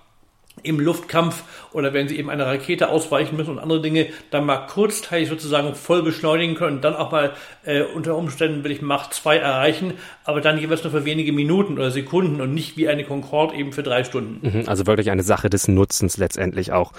im 0.63 0.81
Luftkampf 0.81 1.43
oder 1.73 1.93
wenn 1.93 2.09
sie 2.09 2.19
eben 2.19 2.31
einer 2.31 2.47
Rakete 2.47 2.89
ausweichen 2.89 3.37
müssen 3.37 3.51
und 3.51 3.59
andere 3.59 3.81
Dinge, 3.81 4.07
dann 4.31 4.47
mal 4.47 4.67
kurzzeitig 4.67 5.29
sozusagen 5.29 5.75
voll 5.75 6.03
beschleunigen 6.03 6.55
können 6.55 6.81
dann 6.81 6.97
auch 6.97 7.13
mal 7.13 7.33
äh, 7.65 7.83
unter 7.83 8.17
Umständen 8.17 8.65
will 8.65 8.71
ich 8.71 8.83
Macht 8.83 9.15
2 9.15 9.37
erreichen, 9.37 9.95
aber 10.25 10.41
dann 10.41 10.59
jeweils 10.59 10.83
nur 10.83 10.93
für 10.93 11.05
wenige 11.05 11.33
Minuten 11.33 11.75
oder 11.75 11.91
Sekunden 11.91 12.41
und 12.41 12.55
nicht 12.55 12.77
wie 12.77 12.89
eine 12.89 13.05
Concorde 13.05 13.55
eben 13.57 13.73
für 13.73 13.83
drei 13.83 14.05
Stunden. 14.05 14.47
Mhm, 14.47 14.69
also 14.69 14.87
wirklich 14.87 15.11
eine 15.11 15.23
Sache 15.23 15.51
des 15.51 15.69
Nutzens 15.69 16.17
letztendlich 16.17 16.73
auch. 16.73 16.93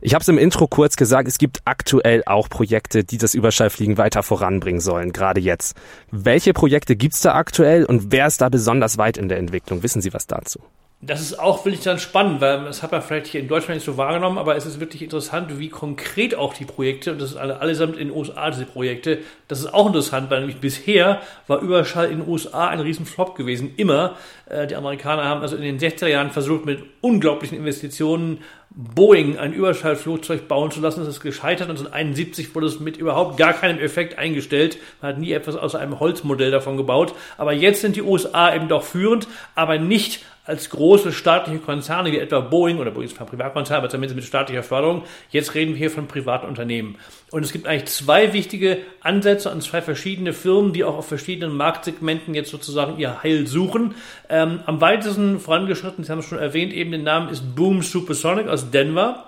Ich 0.00 0.12
habe 0.12 0.20
es 0.20 0.28
im 0.28 0.36
Intro 0.36 0.66
kurz 0.66 0.96
gesagt, 0.96 1.28
es 1.28 1.38
gibt 1.38 1.62
aktuell 1.64 2.22
auch 2.26 2.50
Projekte, 2.50 3.04
die 3.04 3.16
das 3.16 3.34
Überschallfliegen 3.34 3.96
weiter 3.96 4.22
voranbringen 4.22 4.80
sollen, 4.80 5.12
gerade 5.12 5.40
jetzt. 5.40 5.76
Welche 6.10 6.52
Projekte 6.52 6.94
gibt's 6.94 7.22
da 7.22 7.34
aktuell 7.34 7.86
und 7.86 8.12
wer 8.12 8.26
ist 8.26 8.42
da 8.42 8.50
besonders 8.50 8.98
weit 8.98 9.16
in 9.16 9.30
der 9.30 9.38
Entwicklung? 9.38 9.82
Wissen 9.82 10.02
Sie 10.02 10.12
was 10.12 10.26
dazu? 10.26 10.60
Das 11.06 11.20
ist 11.20 11.38
auch 11.38 11.64
wirklich 11.64 11.82
dann 11.82 11.98
spannend, 11.98 12.40
weil 12.40 12.64
das 12.64 12.82
hat 12.82 12.92
man 12.92 13.02
vielleicht 13.02 13.26
hier 13.26 13.40
in 13.40 13.48
Deutschland 13.48 13.76
nicht 13.76 13.84
so 13.84 13.96
wahrgenommen, 13.96 14.38
aber 14.38 14.56
es 14.56 14.64
ist 14.64 14.80
wirklich 14.80 15.02
interessant, 15.02 15.58
wie 15.58 15.68
konkret 15.68 16.34
auch 16.34 16.54
die 16.54 16.64
Projekte, 16.64 17.12
und 17.12 17.20
das 17.20 17.32
ist 17.32 17.36
alle, 17.36 17.60
allesamt 17.60 17.96
in 17.96 18.08
den 18.08 18.16
USA 18.16 18.50
diese 18.50 18.64
Projekte, 18.64 19.18
das 19.48 19.60
ist 19.60 19.74
auch 19.74 19.86
interessant, 19.86 20.30
weil 20.30 20.40
nämlich 20.40 20.60
bisher 20.60 21.20
war 21.46 21.60
Überschall 21.60 22.10
in 22.10 22.20
den 22.20 22.28
USA 22.28 22.68
ein 22.68 22.80
Riesenflop 22.80 23.34
gewesen, 23.34 23.72
immer. 23.76 24.16
Äh, 24.46 24.66
die 24.66 24.76
Amerikaner 24.76 25.24
haben 25.24 25.42
also 25.42 25.56
in 25.56 25.62
den 25.62 25.78
60er 25.78 26.06
Jahren 26.06 26.30
versucht, 26.30 26.64
mit 26.64 26.82
unglaublichen 27.00 27.58
Investitionen 27.58 28.38
Boeing 28.76 29.38
ein 29.38 29.52
Überschallflugzeug 29.52 30.48
bauen 30.48 30.72
zu 30.72 30.80
lassen. 30.80 31.00
Das 31.00 31.08
ist 31.08 31.20
gescheitert. 31.20 31.70
1971 31.70 32.54
wurde 32.54 32.66
es 32.66 32.80
mit 32.80 32.96
überhaupt 32.96 33.36
gar 33.36 33.52
keinem 33.52 33.78
Effekt 33.78 34.18
eingestellt. 34.18 34.78
Man 35.00 35.12
hat 35.12 35.20
nie 35.20 35.32
etwas 35.32 35.54
außer 35.54 35.78
einem 35.78 36.00
Holzmodell 36.00 36.50
davon 36.50 36.76
gebaut. 36.76 37.14
Aber 37.38 37.52
jetzt 37.52 37.82
sind 37.82 37.94
die 37.94 38.02
USA 38.02 38.54
eben 38.54 38.68
doch 38.68 38.82
führend, 38.82 39.28
aber 39.54 39.78
nicht 39.78 40.24
als 40.46 40.68
große 40.68 41.12
staatliche 41.12 41.58
Konzerne 41.58 42.12
wie 42.12 42.18
etwa 42.18 42.40
Boeing 42.40 42.78
oder 42.78 42.90
Boeing 42.90 43.08
ist 43.08 43.16
kein 43.16 43.26
Privatkonzern, 43.26 43.78
aber 43.78 43.88
zumindest 43.88 44.16
mit 44.16 44.24
staatlicher 44.26 44.62
Förderung. 44.62 45.04
Jetzt 45.30 45.54
reden 45.54 45.72
wir 45.72 45.78
hier 45.78 45.90
von 45.90 46.06
privaten 46.06 46.46
Unternehmen. 46.46 46.98
Und 47.30 47.44
es 47.44 47.52
gibt 47.52 47.66
eigentlich 47.66 47.86
zwei 47.86 48.34
wichtige 48.34 48.78
Ansätze 49.00 49.50
an 49.50 49.62
zwei 49.62 49.80
verschiedene 49.80 50.34
Firmen, 50.34 50.74
die 50.74 50.84
auch 50.84 50.98
auf 50.98 51.08
verschiedenen 51.08 51.56
Marktsegmenten 51.56 52.34
jetzt 52.34 52.50
sozusagen 52.50 52.98
ihr 52.98 53.22
Heil 53.22 53.46
suchen. 53.46 53.94
Ähm, 54.28 54.60
am 54.66 54.80
weitesten 54.82 55.40
vorangeschritten, 55.40 56.04
Sie 56.04 56.12
haben 56.12 56.18
es 56.18 56.26
schon 56.26 56.38
erwähnt, 56.38 56.74
eben 56.74 56.92
den 56.92 57.04
Namen 57.04 57.30
ist 57.30 57.56
Boom 57.56 57.80
Supersonic 57.80 58.46
aus 58.46 58.63
Denver. 58.70 59.26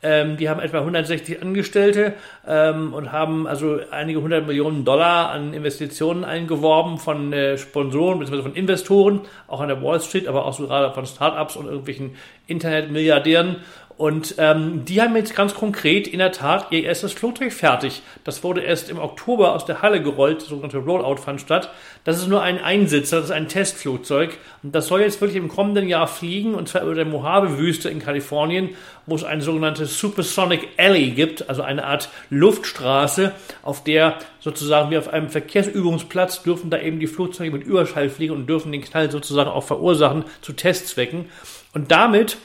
Ähm, 0.00 0.36
die 0.36 0.48
haben 0.48 0.60
etwa 0.60 0.78
160 0.78 1.42
Angestellte 1.42 2.14
ähm, 2.46 2.94
und 2.94 3.10
haben 3.10 3.48
also 3.48 3.80
einige 3.90 4.22
hundert 4.22 4.46
Millionen 4.46 4.84
Dollar 4.84 5.30
an 5.30 5.52
Investitionen 5.52 6.24
eingeworben 6.24 6.98
von 6.98 7.32
äh, 7.32 7.58
Sponsoren 7.58 8.20
bzw. 8.20 8.42
von 8.42 8.54
Investoren, 8.54 9.22
auch 9.48 9.60
an 9.60 9.66
der 9.68 9.82
Wall 9.82 10.00
Street, 10.00 10.28
aber 10.28 10.44
auch 10.44 10.52
so 10.52 10.68
gerade 10.68 10.92
von 10.94 11.04
Startups 11.04 11.56
und 11.56 11.66
irgendwelchen 11.66 12.14
Internetmilliardären. 12.46 13.56
Und 13.98 14.36
ähm, 14.38 14.84
die 14.84 15.02
haben 15.02 15.16
jetzt 15.16 15.34
ganz 15.34 15.54
konkret 15.54 16.06
in 16.06 16.20
der 16.20 16.30
Tat 16.30 16.68
ihr 16.70 16.84
erstes 16.84 17.12
Flugzeug 17.12 17.52
fertig. 17.52 18.00
Das 18.22 18.44
wurde 18.44 18.60
erst 18.60 18.90
im 18.90 18.98
Oktober 19.00 19.56
aus 19.56 19.66
der 19.66 19.82
Halle 19.82 20.00
gerollt, 20.00 20.40
sogenannte 20.40 20.78
Rollout 20.78 21.16
fand 21.16 21.40
statt. 21.40 21.70
Das 22.04 22.18
ist 22.18 22.28
nur 22.28 22.40
ein 22.40 22.62
Einsitzer, 22.62 23.16
das 23.16 23.26
ist 23.26 23.32
ein 23.32 23.48
Testflugzeug. 23.48 24.38
Und 24.62 24.72
das 24.72 24.86
soll 24.86 25.00
jetzt 25.00 25.20
wirklich 25.20 25.36
im 25.36 25.48
kommenden 25.48 25.88
Jahr 25.88 26.06
fliegen, 26.06 26.54
und 26.54 26.68
zwar 26.68 26.82
über 26.82 26.94
der 26.94 27.06
Mojave-Wüste 27.06 27.90
in 27.90 27.98
Kalifornien, 27.98 28.70
wo 29.06 29.16
es 29.16 29.24
eine 29.24 29.42
sogenannte 29.42 29.86
Supersonic 29.86 30.68
Alley 30.76 31.10
gibt, 31.10 31.48
also 31.48 31.62
eine 31.62 31.84
Art 31.84 32.08
Luftstraße, 32.30 33.32
auf 33.64 33.82
der 33.82 34.20
sozusagen 34.38 34.92
wie 34.92 34.98
auf 34.98 35.08
einem 35.08 35.28
Verkehrsübungsplatz 35.28 36.44
dürfen 36.44 36.70
da 36.70 36.78
eben 36.78 37.00
die 37.00 37.08
Flugzeuge 37.08 37.50
mit 37.50 37.64
Überschall 37.64 38.10
fliegen 38.10 38.34
und 38.34 38.46
dürfen 38.48 38.70
den 38.70 38.82
Knall 38.82 39.10
sozusagen 39.10 39.50
auch 39.50 39.64
verursachen 39.64 40.24
zu 40.40 40.52
Testzwecken. 40.52 41.24
Und 41.74 41.90
damit 41.90 42.38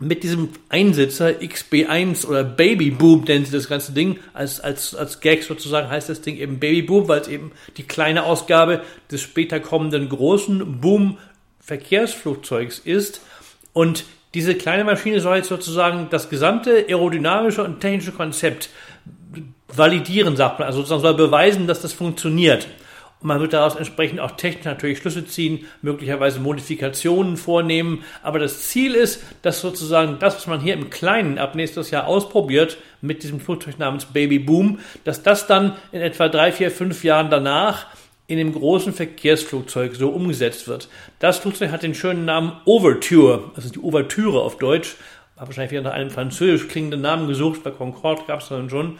mit 0.00 0.24
diesem 0.24 0.48
Einsitzer 0.68 1.28
XB1 1.28 2.26
oder 2.26 2.42
Baby 2.42 2.90
Boom 2.90 3.24
nennen 3.24 3.44
sie 3.44 3.52
das 3.52 3.68
ganze 3.68 3.92
Ding. 3.92 4.18
Als, 4.32 4.60
als, 4.60 4.94
als 4.94 5.20
Gag 5.20 5.44
sozusagen 5.44 5.88
heißt 5.88 6.08
das 6.08 6.20
Ding 6.20 6.36
eben 6.36 6.58
Baby 6.58 6.82
Boom, 6.82 7.06
weil 7.08 7.20
es 7.20 7.28
eben 7.28 7.52
die 7.76 7.84
kleine 7.84 8.24
Ausgabe 8.24 8.82
des 9.10 9.22
später 9.22 9.60
kommenden 9.60 10.08
großen 10.08 10.80
Boom 10.80 11.18
Verkehrsflugzeugs 11.60 12.80
ist. 12.80 13.20
Und 13.72 14.04
diese 14.34 14.56
kleine 14.56 14.84
Maschine 14.84 15.20
soll 15.20 15.36
jetzt 15.36 15.48
sozusagen 15.48 16.08
das 16.10 16.28
gesamte 16.28 16.86
aerodynamische 16.88 17.62
und 17.62 17.80
technische 17.80 18.12
Konzept 18.12 18.70
validieren, 19.68 20.36
sagt 20.36 20.58
man. 20.58 20.66
Also 20.66 20.78
sozusagen 20.80 21.02
soll 21.02 21.14
beweisen, 21.14 21.66
dass 21.68 21.80
das 21.80 21.92
funktioniert. 21.92 22.66
Man 23.24 23.40
wird 23.40 23.54
daraus 23.54 23.74
entsprechend 23.74 24.20
auch 24.20 24.32
technisch 24.32 24.66
natürlich 24.66 24.98
Schlüsse 24.98 25.24
ziehen, 25.24 25.66
möglicherweise 25.80 26.40
Modifikationen 26.40 27.38
vornehmen. 27.38 28.04
Aber 28.22 28.38
das 28.38 28.68
Ziel 28.68 28.92
ist, 28.92 29.22
dass 29.40 29.62
sozusagen 29.62 30.18
das, 30.18 30.36
was 30.36 30.46
man 30.46 30.60
hier 30.60 30.74
im 30.74 30.90
Kleinen 30.90 31.38
ab 31.38 31.54
nächstes 31.54 31.90
Jahr 31.90 32.06
ausprobiert, 32.06 32.76
mit 33.00 33.22
diesem 33.22 33.40
Flugzeug 33.40 33.78
namens 33.78 34.04
Baby 34.04 34.38
Boom, 34.38 34.78
dass 35.04 35.22
das 35.22 35.46
dann 35.46 35.72
in 35.90 36.02
etwa 36.02 36.28
drei, 36.28 36.52
vier, 36.52 36.70
fünf 36.70 37.02
Jahren 37.02 37.30
danach 37.30 37.86
in 38.26 38.36
dem 38.36 38.52
großen 38.52 38.92
Verkehrsflugzeug 38.92 39.94
so 39.96 40.10
umgesetzt 40.10 40.68
wird. 40.68 40.88
Das 41.18 41.38
Flugzeug 41.38 41.70
hat 41.70 41.82
den 41.82 41.94
schönen 41.94 42.26
Namen 42.26 42.52
Overture, 42.66 43.52
also 43.56 43.70
die 43.70 43.80
Ouvertüre 43.80 44.42
auf 44.42 44.58
Deutsch, 44.58 44.96
habe 45.36 45.48
wahrscheinlich 45.48 45.72
wieder 45.72 45.82
nach 45.82 45.92
einem 45.92 46.10
französisch 46.10 46.68
klingenden 46.68 47.00
Namen 47.00 47.26
gesucht, 47.26 47.64
bei 47.64 47.72
Concorde 47.72 48.22
gab 48.26 48.40
es 48.40 48.48
dann 48.48 48.70
schon. 48.70 48.98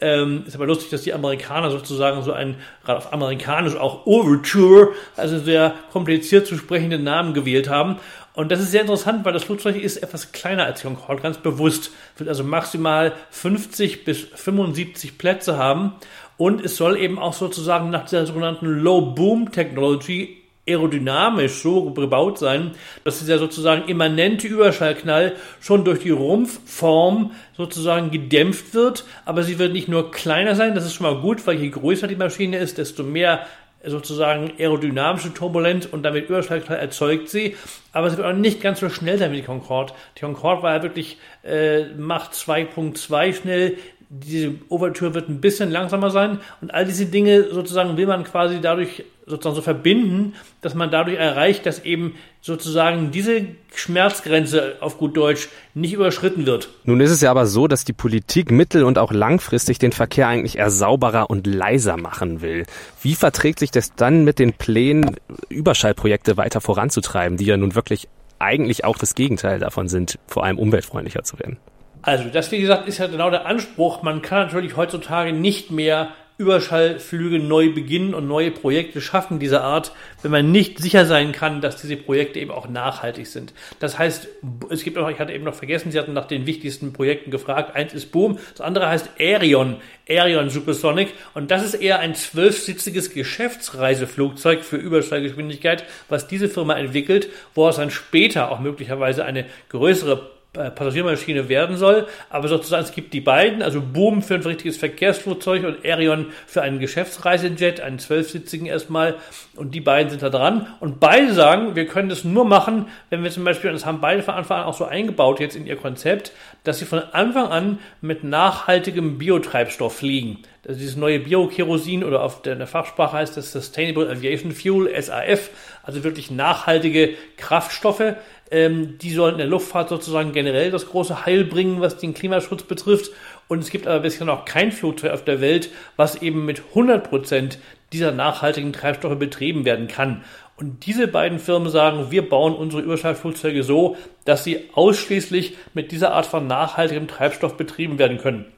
Ähm, 0.00 0.44
ist 0.46 0.54
aber 0.54 0.66
lustig, 0.66 0.88
dass 0.88 1.02
die 1.02 1.12
Amerikaner 1.12 1.70
sozusagen 1.70 2.22
so 2.22 2.32
einen, 2.32 2.56
gerade 2.84 2.98
auf 2.98 3.12
Amerikanisch 3.12 3.76
auch 3.76 4.06
Overture, 4.06 4.92
also 5.16 5.38
sehr 5.38 5.74
kompliziert 5.92 6.46
zu 6.46 6.56
sprechenden 6.56 7.04
Namen 7.04 7.34
gewählt 7.34 7.68
haben. 7.68 7.96
Und 8.32 8.50
das 8.50 8.60
ist 8.60 8.70
sehr 8.70 8.80
interessant, 8.80 9.24
weil 9.24 9.34
das 9.34 9.44
Flugzeug 9.44 9.76
ist 9.76 9.98
etwas 9.98 10.32
kleiner 10.32 10.64
als 10.64 10.82
Concorde, 10.82 11.22
ganz 11.22 11.36
bewusst. 11.38 11.92
Wird 12.16 12.28
also 12.28 12.44
maximal 12.44 13.12
50 13.30 14.04
bis 14.04 14.20
75 14.22 15.18
Plätze 15.18 15.58
haben. 15.58 15.92
Und 16.36 16.64
es 16.64 16.76
soll 16.76 16.98
eben 16.98 17.18
auch 17.18 17.34
sozusagen 17.34 17.90
nach 17.90 18.06
dieser 18.06 18.26
sogenannten 18.26 18.66
Low 18.66 19.12
Boom 19.12 19.52
Technology 19.52 20.43
aerodynamisch 20.68 21.62
so 21.62 21.90
gebaut 21.90 22.38
sein, 22.38 22.72
dass 23.04 23.18
dieser 23.18 23.38
sozusagen 23.38 23.88
immanente 23.88 24.46
Überschallknall 24.46 25.34
schon 25.60 25.84
durch 25.84 26.00
die 26.00 26.10
Rumpfform 26.10 27.32
sozusagen 27.56 28.10
gedämpft 28.10 28.74
wird, 28.74 29.04
aber 29.24 29.42
sie 29.42 29.58
wird 29.58 29.72
nicht 29.72 29.88
nur 29.88 30.10
kleiner 30.10 30.54
sein, 30.54 30.74
das 30.74 30.86
ist 30.86 30.94
schon 30.94 31.06
mal 31.06 31.20
gut, 31.20 31.46
weil 31.46 31.56
je 31.56 31.68
größer 31.68 32.06
die 32.06 32.16
Maschine 32.16 32.58
ist, 32.58 32.78
desto 32.78 33.02
mehr 33.02 33.46
sozusagen 33.86 34.52
aerodynamische 34.58 35.34
Turbulenz 35.34 35.86
und 35.86 36.02
damit 36.02 36.28
Überschallknall 36.28 36.78
erzeugt 36.78 37.28
sie, 37.28 37.56
aber 37.92 38.10
sie 38.10 38.16
wird 38.16 38.26
auch 38.26 38.32
nicht 38.32 38.60
ganz 38.60 38.80
so 38.80 38.88
schnell 38.88 39.18
sein 39.18 39.32
wie 39.32 39.36
die 39.36 39.42
Concorde. 39.42 39.92
Die 40.16 40.20
Concorde 40.20 40.62
war 40.62 40.76
ja 40.76 40.82
wirklich 40.82 41.18
äh, 41.44 41.84
Macht 41.96 42.32
2.2 42.32 43.34
schnell, 43.34 43.76
diese 44.22 44.54
Overtür 44.68 45.14
wird 45.14 45.28
ein 45.28 45.40
bisschen 45.40 45.70
langsamer 45.70 46.10
sein 46.10 46.38
und 46.60 46.72
all 46.72 46.84
diese 46.84 47.06
Dinge 47.06 47.50
sozusagen 47.50 47.96
will 47.96 48.06
man 48.06 48.22
quasi 48.22 48.60
dadurch 48.60 49.04
sozusagen 49.26 49.56
so 49.56 49.62
verbinden, 49.62 50.34
dass 50.60 50.74
man 50.74 50.90
dadurch 50.90 51.16
erreicht, 51.16 51.66
dass 51.66 51.84
eben 51.84 52.14
sozusagen 52.40 53.10
diese 53.10 53.46
Schmerzgrenze 53.74 54.76
auf 54.80 54.98
gut 54.98 55.16
Deutsch 55.16 55.48
nicht 55.72 55.94
überschritten 55.94 56.46
wird. 56.46 56.68
Nun 56.84 57.00
ist 57.00 57.10
es 57.10 57.22
ja 57.22 57.30
aber 57.30 57.46
so, 57.46 57.66
dass 57.66 57.84
die 57.84 57.94
Politik 57.94 58.50
mittel- 58.50 58.84
und 58.84 58.98
auch 58.98 59.12
langfristig 59.12 59.78
den 59.78 59.92
Verkehr 59.92 60.28
eigentlich 60.28 60.58
eher 60.58 60.70
sauberer 60.70 61.30
und 61.30 61.46
leiser 61.46 61.96
machen 61.96 62.42
will. 62.42 62.66
Wie 63.02 63.14
verträgt 63.14 63.58
sich 63.58 63.70
das 63.70 63.94
dann 63.94 64.24
mit 64.24 64.38
den 64.38 64.52
Plänen, 64.52 65.16
Überschallprojekte 65.48 66.36
weiter 66.36 66.60
voranzutreiben, 66.60 67.38
die 67.38 67.46
ja 67.46 67.56
nun 67.56 67.74
wirklich 67.74 68.08
eigentlich 68.38 68.84
auch 68.84 68.98
das 68.98 69.14
Gegenteil 69.14 69.58
davon 69.58 69.88
sind, 69.88 70.18
vor 70.26 70.44
allem 70.44 70.58
umweltfreundlicher 70.58 71.24
zu 71.24 71.38
werden? 71.38 71.56
Also, 72.04 72.28
das, 72.28 72.52
wie 72.52 72.60
gesagt, 72.60 72.86
ist 72.86 72.98
ja 72.98 73.06
genau 73.06 73.30
der 73.30 73.46
Anspruch. 73.46 74.02
Man 74.02 74.20
kann 74.20 74.46
natürlich 74.46 74.76
heutzutage 74.76 75.32
nicht 75.32 75.70
mehr 75.70 76.12
Überschallflüge 76.36 77.38
neu 77.38 77.72
beginnen 77.72 78.12
und 78.12 78.26
neue 78.26 78.50
Projekte 78.50 79.00
schaffen 79.00 79.38
dieser 79.38 79.62
Art, 79.62 79.92
wenn 80.20 80.32
man 80.32 80.50
nicht 80.50 80.80
sicher 80.80 81.06
sein 81.06 81.30
kann, 81.30 81.60
dass 81.60 81.80
diese 81.80 81.96
Projekte 81.96 82.40
eben 82.40 82.50
auch 82.50 82.68
nachhaltig 82.68 83.28
sind. 83.28 83.54
Das 83.78 83.98
heißt, 83.98 84.28
es 84.68 84.82
gibt 84.82 84.98
auch, 84.98 85.08
ich 85.08 85.20
hatte 85.20 85.32
eben 85.32 85.44
noch 85.44 85.54
vergessen, 85.54 85.92
Sie 85.92 85.98
hatten 85.98 86.12
nach 86.12 86.26
den 86.26 86.44
wichtigsten 86.44 86.92
Projekten 86.92 87.30
gefragt. 87.30 87.76
Eins 87.76 87.94
ist 87.94 88.10
Boom, 88.10 88.38
das 88.50 88.60
andere 88.60 88.88
heißt 88.88 89.10
Aerion, 89.18 89.76
Aerion 90.08 90.50
Supersonic 90.50 91.14
und 91.34 91.52
das 91.52 91.64
ist 91.64 91.74
eher 91.74 92.00
ein 92.00 92.16
zwölfsitziges 92.16 93.14
Geschäftsreiseflugzeug 93.14 94.64
für 94.64 94.76
Überschallgeschwindigkeit, 94.76 95.84
was 96.08 96.26
diese 96.26 96.48
Firma 96.48 96.74
entwickelt, 96.74 97.28
wo 97.54 97.68
es 97.68 97.76
dann 97.76 97.92
später 97.92 98.50
auch 98.50 98.58
möglicherweise 98.58 99.24
eine 99.24 99.46
größere 99.68 100.33
Passagiermaschine 100.54 101.48
werden 101.48 101.76
soll. 101.76 102.06
Aber 102.30 102.48
sozusagen, 102.48 102.84
es 102.84 102.92
gibt 102.92 103.12
die 103.12 103.20
beiden, 103.20 103.62
also 103.62 103.80
Boom 103.80 104.22
für 104.22 104.34
ein 104.34 104.42
richtiges 104.42 104.76
Verkehrsflugzeug 104.76 105.64
und 105.64 105.84
Aerion 105.84 106.26
für 106.46 106.62
einen 106.62 106.78
Geschäftsreisejet, 106.78 107.80
einen 107.80 107.98
zwölfsitzigen 107.98 108.66
erstmal. 108.66 109.16
Und 109.56 109.74
die 109.74 109.80
beiden 109.80 110.10
sind 110.10 110.22
da 110.22 110.30
dran. 110.30 110.68
Und 110.80 111.00
beide 111.00 111.34
sagen, 111.34 111.76
wir 111.76 111.86
können 111.86 112.08
das 112.08 112.24
nur 112.24 112.44
machen, 112.44 112.86
wenn 113.10 113.22
wir 113.22 113.30
zum 113.30 113.44
Beispiel, 113.44 113.70
und 113.70 113.74
das 113.74 113.86
haben 113.86 114.00
beide 114.00 114.22
von 114.22 114.34
Anfang 114.34 114.60
an 114.60 114.64
auch 114.64 114.76
so 114.76 114.84
eingebaut 114.84 115.40
jetzt 115.40 115.56
in 115.56 115.66
ihr 115.66 115.76
Konzept, 115.76 116.32
dass 116.62 116.78
sie 116.78 116.86
von 116.86 117.00
Anfang 117.12 117.48
an 117.48 117.78
mit 118.00 118.24
nachhaltigem 118.24 119.18
Biotreibstoff 119.18 119.96
fliegen. 119.96 120.38
Also 120.66 120.78
dieses 120.78 120.96
neue 120.96 121.20
Biokerosin 121.20 122.04
oder 122.04 122.22
auf 122.22 122.42
der, 122.42 122.66
Fachsprache 122.66 123.16
heißt 123.16 123.36
das 123.36 123.52
Sustainable 123.52 124.08
Aviation 124.08 124.52
Fuel, 124.52 124.90
SAF, 125.00 125.50
also 125.82 126.04
wirklich 126.04 126.30
nachhaltige 126.30 127.10
Kraftstoffe, 127.36 128.14
ähm, 128.50 128.98
die 128.98 129.10
sollen 129.10 129.34
in 129.34 129.38
der 129.38 129.46
Luftfahrt 129.46 129.88
sozusagen 129.88 130.32
generell 130.32 130.70
das 130.70 130.86
große 130.86 131.26
Heil 131.26 131.44
bringen, 131.44 131.80
was 131.80 131.98
den 131.98 132.14
Klimaschutz 132.14 132.62
betrifft. 132.62 133.10
Und 133.48 133.58
es 133.58 133.70
gibt 133.70 133.86
aber 133.86 134.00
bisher 134.00 134.26
noch 134.26 134.44
kein 134.44 134.72
Flugzeug 134.72 135.12
auf 135.12 135.24
der 135.24 135.40
Welt, 135.40 135.70
was 135.96 136.22
eben 136.22 136.44
mit 136.44 136.62
100 136.70 137.08
Prozent 137.08 137.58
dieser 137.92 138.12
nachhaltigen 138.12 138.72
Treibstoffe 138.72 139.18
betrieben 139.18 139.64
werden 139.64 139.88
kann. 139.88 140.24
Und 140.56 140.86
diese 140.86 141.08
beiden 141.08 141.38
Firmen 141.40 141.68
sagen, 141.68 142.10
wir 142.10 142.28
bauen 142.28 142.54
unsere 142.54 142.82
Überschallflugzeuge 142.82 143.64
so, 143.64 143.96
dass 144.24 144.44
sie 144.44 144.70
ausschließlich 144.72 145.56
mit 145.74 145.90
dieser 145.90 146.12
Art 146.12 146.26
von 146.26 146.46
nachhaltigem 146.46 147.08
Treibstoff 147.08 147.56
betrieben 147.56 147.98
werden 147.98 148.18
können. 148.18 148.53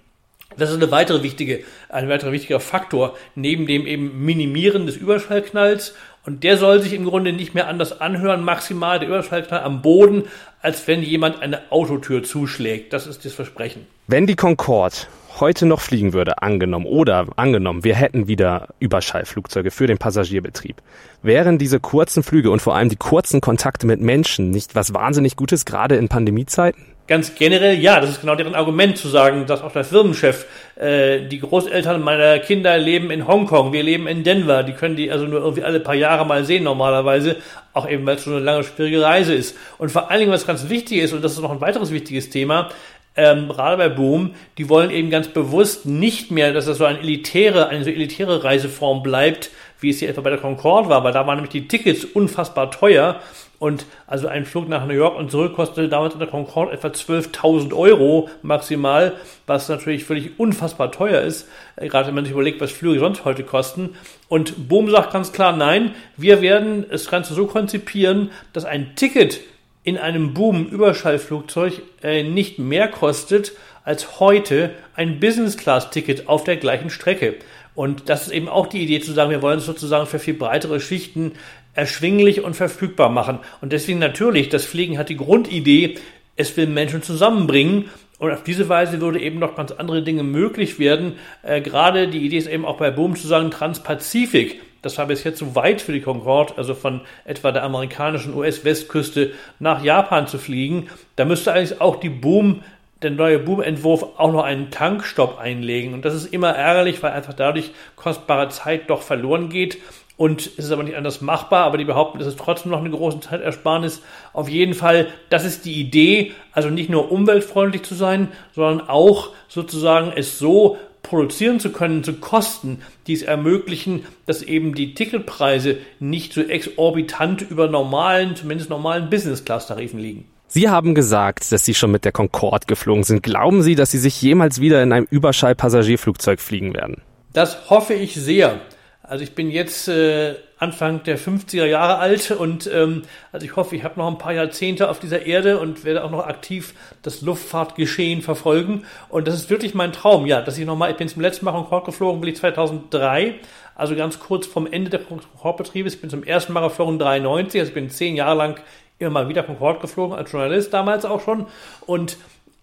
Das 0.56 0.70
ist 0.70 0.76
eine 0.76 0.90
weitere 0.90 1.22
wichtige, 1.22 1.64
ein 1.88 2.08
weiterer 2.08 2.32
wichtiger 2.32 2.60
Faktor, 2.60 3.16
neben 3.34 3.66
dem 3.66 3.86
eben 3.86 4.25
Minimieren 4.25 4.86
des 4.86 4.96
Überschallknalls. 4.96 5.94
Und 6.25 6.42
der 6.42 6.56
soll 6.56 6.80
sich 6.80 6.92
im 6.92 7.04
Grunde 7.04 7.32
nicht 7.32 7.54
mehr 7.54 7.68
anders 7.68 8.00
anhören, 8.00 8.42
maximal 8.42 8.98
der 8.98 9.08
Überschallknall 9.08 9.60
am 9.60 9.80
Boden, 9.80 10.25
als 10.60 10.88
wenn 10.88 11.02
jemand 11.02 11.40
eine 11.40 11.70
Autotür 11.70 12.25
zuschlägt. 12.25 12.92
Das 12.92 13.06
ist 13.06 13.25
das 13.25 13.32
Versprechen. 13.32 13.86
Wenn 14.08 14.26
die 14.26 14.34
Concorde 14.34 14.96
heute 15.38 15.66
noch 15.66 15.80
fliegen 15.80 16.12
würde, 16.12 16.42
angenommen, 16.42 16.86
oder 16.86 17.26
angenommen, 17.36 17.84
wir 17.84 17.94
hätten 17.94 18.26
wieder 18.26 18.68
Überschallflugzeuge 18.80 19.70
für 19.70 19.86
den 19.86 19.98
Passagierbetrieb, 19.98 20.76
wären 21.22 21.58
diese 21.58 21.78
kurzen 21.78 22.22
Flüge 22.22 22.50
und 22.50 22.60
vor 22.60 22.75
allem 22.75 22.88
die 22.88 22.96
kurzen 22.96 23.40
Kontakte 23.40 23.86
mit 23.86 24.00
Menschen 24.00 24.50
nicht 24.50 24.75
was 24.75 24.94
wahnsinnig 24.94 25.36
Gutes, 25.36 25.64
gerade 25.64 25.96
in 25.96 26.08
Pandemiezeiten? 26.08 26.96
Ganz 27.08 27.36
generell, 27.36 27.78
ja, 27.78 28.00
das 28.00 28.10
ist 28.10 28.20
genau 28.20 28.34
deren 28.34 28.56
Argument 28.56 28.98
zu 28.98 29.06
sagen, 29.06 29.46
dass 29.46 29.62
auch 29.62 29.70
der 29.70 29.84
Firmenchef, 29.84 30.44
äh, 30.75 31.20
die 31.20 31.38
Großeltern 31.38 32.02
meiner 32.02 32.40
Kinder 32.40 32.76
leben 32.78 33.12
in 33.12 33.28
Hongkong, 33.28 33.72
wir 33.72 33.84
leben 33.84 34.08
in 34.08 34.25
Denver, 34.25 34.64
die 34.64 34.72
können 34.72 34.96
die 34.96 35.12
also 35.12 35.25
nur 35.25 35.40
irgendwie 35.40 35.62
alle 35.62 35.78
paar 35.78 35.94
Jahre 35.94 36.26
mal 36.26 36.44
sehen 36.44 36.64
normalerweise, 36.64 37.36
auch 37.72 37.88
eben 37.88 38.04
weil 38.06 38.16
es 38.16 38.25
schon 38.25 38.34
eine 38.34 38.44
lange 38.44 38.64
schwierige 38.64 39.02
Reise 39.02 39.34
ist. 39.34 39.56
Und 39.78 39.92
vor 39.92 40.10
allen 40.10 40.18
Dingen, 40.18 40.32
was 40.32 40.48
ganz 40.48 40.68
wichtig 40.68 40.98
ist, 40.98 41.12
und 41.12 41.22
das 41.22 41.32
ist 41.32 41.40
noch 41.40 41.52
ein 41.52 41.60
weiteres 41.60 41.92
wichtiges 41.92 42.28
Thema, 42.28 42.70
ähm, 43.16 43.48
gerade 43.48 43.76
bei 43.76 43.88
Boom, 43.88 44.34
die 44.58 44.68
wollen 44.68 44.90
eben 44.90 45.08
ganz 45.08 45.28
bewusst 45.28 45.86
nicht 45.86 46.30
mehr, 46.30 46.52
dass 46.52 46.66
das 46.66 46.78
so 46.78 46.84
eine 46.84 46.98
elitäre, 46.98 47.68
eine 47.68 47.84
so 47.84 47.90
elitäre 47.90 48.44
Reiseform 48.44 49.02
bleibt, 49.02 49.50
wie 49.80 49.90
es 49.90 49.99
hier 49.99 50.09
etwa 50.09 50.23
bei 50.23 50.30
der 50.30 50.38
Concorde 50.38 50.88
war, 50.88 51.04
weil 51.04 51.12
da 51.12 51.26
waren 51.26 51.37
nämlich 51.37 51.52
die 51.52 51.68
Tickets 51.68 52.04
unfassbar 52.04 52.71
teuer 52.71 53.21
und 53.59 53.87
also 54.06 54.28
ein 54.28 54.45
Flug 54.45 54.68
nach 54.68 54.87
New 54.87 54.95
York 54.95 55.16
und 55.16 55.30
zurück 55.30 55.54
kostete 55.54 55.88
damals 55.88 56.14
in 56.14 56.21
der 56.21 56.28
Concorde 56.28 56.73
etwa 56.73 56.88
12.000 56.88 57.75
Euro 57.75 58.28
maximal, 58.42 59.14
was 59.47 59.68
natürlich 59.68 60.04
völlig 60.04 60.38
unfassbar 60.38 60.92
teuer 60.92 61.23
ist, 61.23 61.49
äh, 61.76 61.88
gerade 61.88 62.09
wenn 62.09 62.14
man 62.14 62.25
sich 62.25 62.33
überlegt, 62.33 62.61
was 62.61 62.73
Flüge 62.73 62.99
sonst 62.99 63.25
heute 63.25 63.45
kosten. 63.45 63.97
Und 64.28 64.68
Boom 64.68 64.90
sagt 64.90 65.12
ganz 65.12 65.33
klar, 65.33 65.56
nein, 65.56 65.95
wir 66.16 66.42
werden 66.42 66.87
das 66.90 67.09
Ganze 67.09 67.35
so 67.35 67.47
konzipieren, 67.47 68.30
dass 68.52 68.64
ein 68.64 68.95
Ticket 68.97 69.40
in 69.85 69.97
einem 69.97 70.35
Boom-Überschallflugzeug 70.35 71.80
äh, 72.02 72.25
nicht 72.25 72.59
mehr 72.59 72.88
kostet 72.88 73.52
als 73.85 74.18
heute 74.18 74.73
ein 74.97 75.21
Business-Class-Ticket 75.21 76.28
auf 76.28 76.42
der 76.42 76.56
gleichen 76.56 76.90
Strecke. 76.90 77.37
Und 77.76 78.09
das 78.09 78.23
ist 78.23 78.33
eben 78.33 78.49
auch 78.49 78.66
die 78.66 78.83
Idee 78.83 79.00
zu 79.00 79.12
sagen, 79.12 79.30
wir 79.30 79.42
wollen 79.42 79.59
es 79.59 79.66
sozusagen 79.66 80.06
für 80.06 80.18
viel 80.18 80.35
breitere 80.35 80.80
Schichten 80.80 81.33
erschwinglich 81.75 82.42
und 82.42 82.54
verfügbar 82.54 83.11
machen. 83.11 83.38
Und 83.61 83.73
deswegen 83.73 83.99
natürlich, 83.99 84.49
das 84.49 84.64
Fliegen 84.64 84.99
hat 84.99 85.11
die 85.11 85.16
Grundidee, 85.16 85.99
es 86.37 86.56
will 86.56 86.66
Menschen 86.66 87.02
zusammenbringen. 87.02 87.90
Und 88.18 88.33
auf 88.33 88.42
diese 88.42 88.71
Weise 88.71 89.02
würde 89.02 89.21
eben 89.21 89.38
noch 89.38 89.56
ganz 89.56 89.73
andere 89.73 90.02
Dinge 90.02 90.23
möglich 90.23 90.78
werden. 90.78 91.18
Äh, 91.42 91.61
gerade 91.61 92.09
die 92.09 92.25
Idee 92.25 92.38
ist 92.38 92.49
eben 92.49 92.64
auch 92.64 92.78
bei 92.78 92.90
Boom 92.90 93.14
zu 93.14 93.28
sagen, 93.28 93.50
Transpazifik. 93.50 94.62
Das 94.80 94.97
war 94.97 95.06
bis 95.06 95.25
jetzt 95.25 95.38
zu 95.38 95.54
weit 95.54 95.83
für 95.83 95.92
die 95.92 96.00
Concorde, 96.00 96.54
also 96.56 96.73
von 96.75 97.02
etwa 97.25 97.52
der 97.52 97.64
amerikanischen 97.64 98.35
US-Westküste 98.35 99.33
nach 99.59 99.85
Japan 99.85 100.28
zu 100.28 100.38
fliegen. 100.38 100.88
Da 101.16 101.26
müsste 101.26 101.52
eigentlich 101.52 101.80
auch 101.80 101.97
die 101.97 102.09
Boom 102.09 102.62
der 103.03 103.11
neue 103.11 103.38
Boom-Entwurf 103.38 104.05
auch 104.17 104.33
noch 104.33 104.45
einen 104.45 104.71
Tankstopp 104.71 105.38
einlegen. 105.38 105.95
Und 105.95 106.05
das 106.05 106.15
ist 106.15 106.33
immer 106.33 106.50
ärgerlich, 106.50 107.03
weil 107.03 107.12
einfach 107.12 107.35
dadurch 107.35 107.73
kostbare 107.95 108.49
Zeit 108.49 108.88
doch 108.88 109.03
verloren 109.03 109.49
geht. 109.49 109.79
Und 110.17 110.47
es 110.47 110.65
ist 110.65 110.71
aber 110.71 110.83
nicht 110.83 110.97
anders 110.97 111.21
machbar, 111.21 111.65
aber 111.65 111.76
die 111.76 111.85
behaupten, 111.85 112.21
es 112.21 112.26
ist 112.26 112.38
trotzdem 112.38 112.73
noch 112.73 112.81
eine 112.81 112.91
große 112.91 113.21
Zeitersparnis. 113.21 114.00
Auf 114.33 114.49
jeden 114.49 114.73
Fall, 114.73 115.09
das 115.29 115.45
ist 115.45 115.67
die 115.67 115.79
Idee, 115.79 116.33
also 116.53 116.71
nicht 116.71 116.88
nur 116.88 117.12
umweltfreundlich 117.12 117.83
zu 117.83 117.95
sein, 117.95 118.29
sondern 118.55 118.88
auch 118.88 119.31
sozusagen 119.49 120.12
es 120.17 120.38
so 120.38 120.79
produzieren 121.03 121.61
zu 121.61 121.71
können 121.71 122.03
zu 122.03 122.15
Kosten, 122.15 122.83
die 123.07 123.12
es 123.12 123.23
ermöglichen, 123.23 124.07
dass 124.25 124.43
eben 124.43 124.75
die 124.75 124.95
Ticketpreise 124.95 125.76
nicht 126.00 126.33
so 126.33 126.41
exorbitant 126.41 127.43
über 127.43 127.69
normalen, 127.69 128.37
zumindest 128.37 128.71
normalen 128.71 129.11
Business-Class-Tarifen 129.11 130.00
liegen. 130.00 130.25
Sie 130.49 130.69
haben 130.69 130.95
gesagt, 130.95 131.50
dass 131.50 131.65
Sie 131.65 131.75
schon 131.75 131.91
mit 131.91 132.05
der 132.05 132.12
Concorde 132.12 132.67
geflogen 132.67 133.05
sind. 133.05 133.23
Glauben 133.23 133.62
Sie, 133.62 133.75
dass 133.75 133.91
Sie 133.91 133.99
sich 133.99 134.21
jemals 134.23 134.61
wieder 134.61 134.83
in 134.83 134.93
einem 134.93 135.07
Überschall-Passagierflugzeug 135.11 136.41
fliegen 136.41 136.75
werden? 136.75 137.03
Das 137.33 137.69
hoffe 137.69 137.95
ich 137.95 138.15
sehr. 138.15 138.61
Also 139.03 139.23
ich 139.23 139.35
bin 139.35 139.50
jetzt 139.50 139.87
äh, 139.88 140.35
Anfang 140.59 141.03
der 141.05 141.19
50er 141.19 141.65
Jahre 141.65 141.99
alt 141.99 142.33
und 142.33 142.69
ähm, 142.73 143.03
also 143.31 143.47
ich 143.47 143.55
hoffe, 143.55 143.76
ich 143.76 143.85
habe 143.85 144.00
noch 144.00 144.09
ein 144.09 144.19
paar 144.19 144.33
Jahrzehnte 144.33 144.88
auf 144.88 144.99
dieser 144.99 145.26
Erde 145.26 145.61
und 145.61 145.85
werde 145.85 146.03
auch 146.03 146.11
noch 146.11 146.26
aktiv 146.26 146.75
das 147.03 147.21
Luftfahrtgeschehen 147.23 148.23
verfolgen. 148.23 148.85
Und 149.09 149.29
das 149.29 149.35
ist 149.35 149.50
wirklich 149.50 149.75
mein 149.75 149.93
Traum, 149.93 150.26
ja, 150.26 150.43
dass 150.43 150.59
ich 150.59 150.67
nochmal, 150.67 150.91
ich 150.91 150.97
bin 150.97 151.09
zum 151.09 151.23
letzten 151.23 151.45
Mal 151.45 151.53
Concorde 151.53 151.87
geflogen, 151.87 152.21
bin 152.21 152.31
ich 152.31 152.37
2003, 152.37 153.35
also 153.76 153.95
ganz 153.95 154.19
kurz 154.19 154.47
vom 154.47 154.67
Ende 154.67 154.91
der 154.91 155.00
Concorde-Betriebes. 155.00 155.95
Ich 155.95 156.00
bin 156.00 156.11
zum 156.11 156.25
ersten 156.25 156.53
Mal 156.53 156.62
geflogen 156.62 156.99
93, 156.99 157.61
also 157.61 157.69
ich 157.69 157.75
bin 157.75 157.91
zehn 157.91 158.17
Jahre 158.17 158.37
lang 158.37 158.61
immer 158.99 159.11
mal 159.11 159.29
wieder 159.29 159.43
Concorde 159.43 159.81
geflogen, 159.81 160.17
als 160.17 160.33
Journalist 160.33 160.73
damals 160.73 161.05
auch 161.05 161.21
schon. 161.21 161.47
Und 161.87 162.17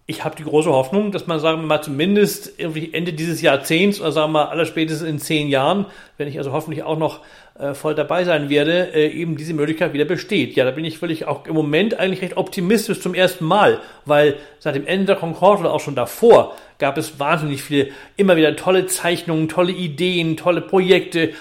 ich 0.06 0.22
habe 0.22 0.36
die 0.36 0.44
große 0.44 0.70
Hoffnung, 0.70 1.12
dass 1.12 1.26
man, 1.26 1.40
sagen 1.40 1.62
wir 1.62 1.66
mal, 1.66 1.80
zumindest 1.80 2.58
irgendwie 2.58 2.92
Ende 2.92 3.14
dieses 3.14 3.40
Jahrzehnts 3.40 4.00
oder 4.00 4.12
sagen 4.12 4.32
wir 4.32 4.44
mal 4.44 4.48
allerspätestens 4.50 5.08
in 5.08 5.18
zehn 5.18 5.48
Jahren, 5.48 5.86
wenn 6.18 6.28
ich 6.28 6.36
also 6.36 6.52
hoffentlich 6.52 6.82
auch 6.82 6.98
noch 6.98 7.20
äh, 7.58 7.72
voll 7.72 7.94
dabei 7.94 8.24
sein 8.24 8.50
werde, 8.50 8.92
äh, 8.94 9.08
eben 9.08 9.36
diese 9.36 9.54
Möglichkeit 9.54 9.94
wieder 9.94 10.04
besteht. 10.04 10.56
Ja, 10.56 10.64
da 10.66 10.72
bin 10.72 10.84
ich 10.84 11.00
wirklich 11.00 11.26
auch 11.26 11.46
im 11.46 11.54
Moment 11.54 11.98
eigentlich 11.98 12.20
recht 12.20 12.36
optimistisch 12.36 13.00
zum 13.00 13.14
ersten 13.14 13.46
Mal, 13.46 13.80
weil 14.04 14.36
seit 14.58 14.74
dem 14.74 14.86
Ende 14.86 15.06
der 15.06 15.16
Concorde 15.16 15.60
oder 15.60 15.72
auch 15.72 15.80
schon 15.80 15.94
davor 15.94 16.54
gab 16.78 16.98
es 16.98 17.18
wahnsinnig 17.18 17.62
viele, 17.62 17.88
immer 18.16 18.36
wieder 18.36 18.56
tolle 18.56 18.86
Zeichnungen, 18.86 19.48
tolle 19.48 19.72
Ideen, 19.72 20.36
tolle 20.36 20.60
Projekte, 20.60 21.32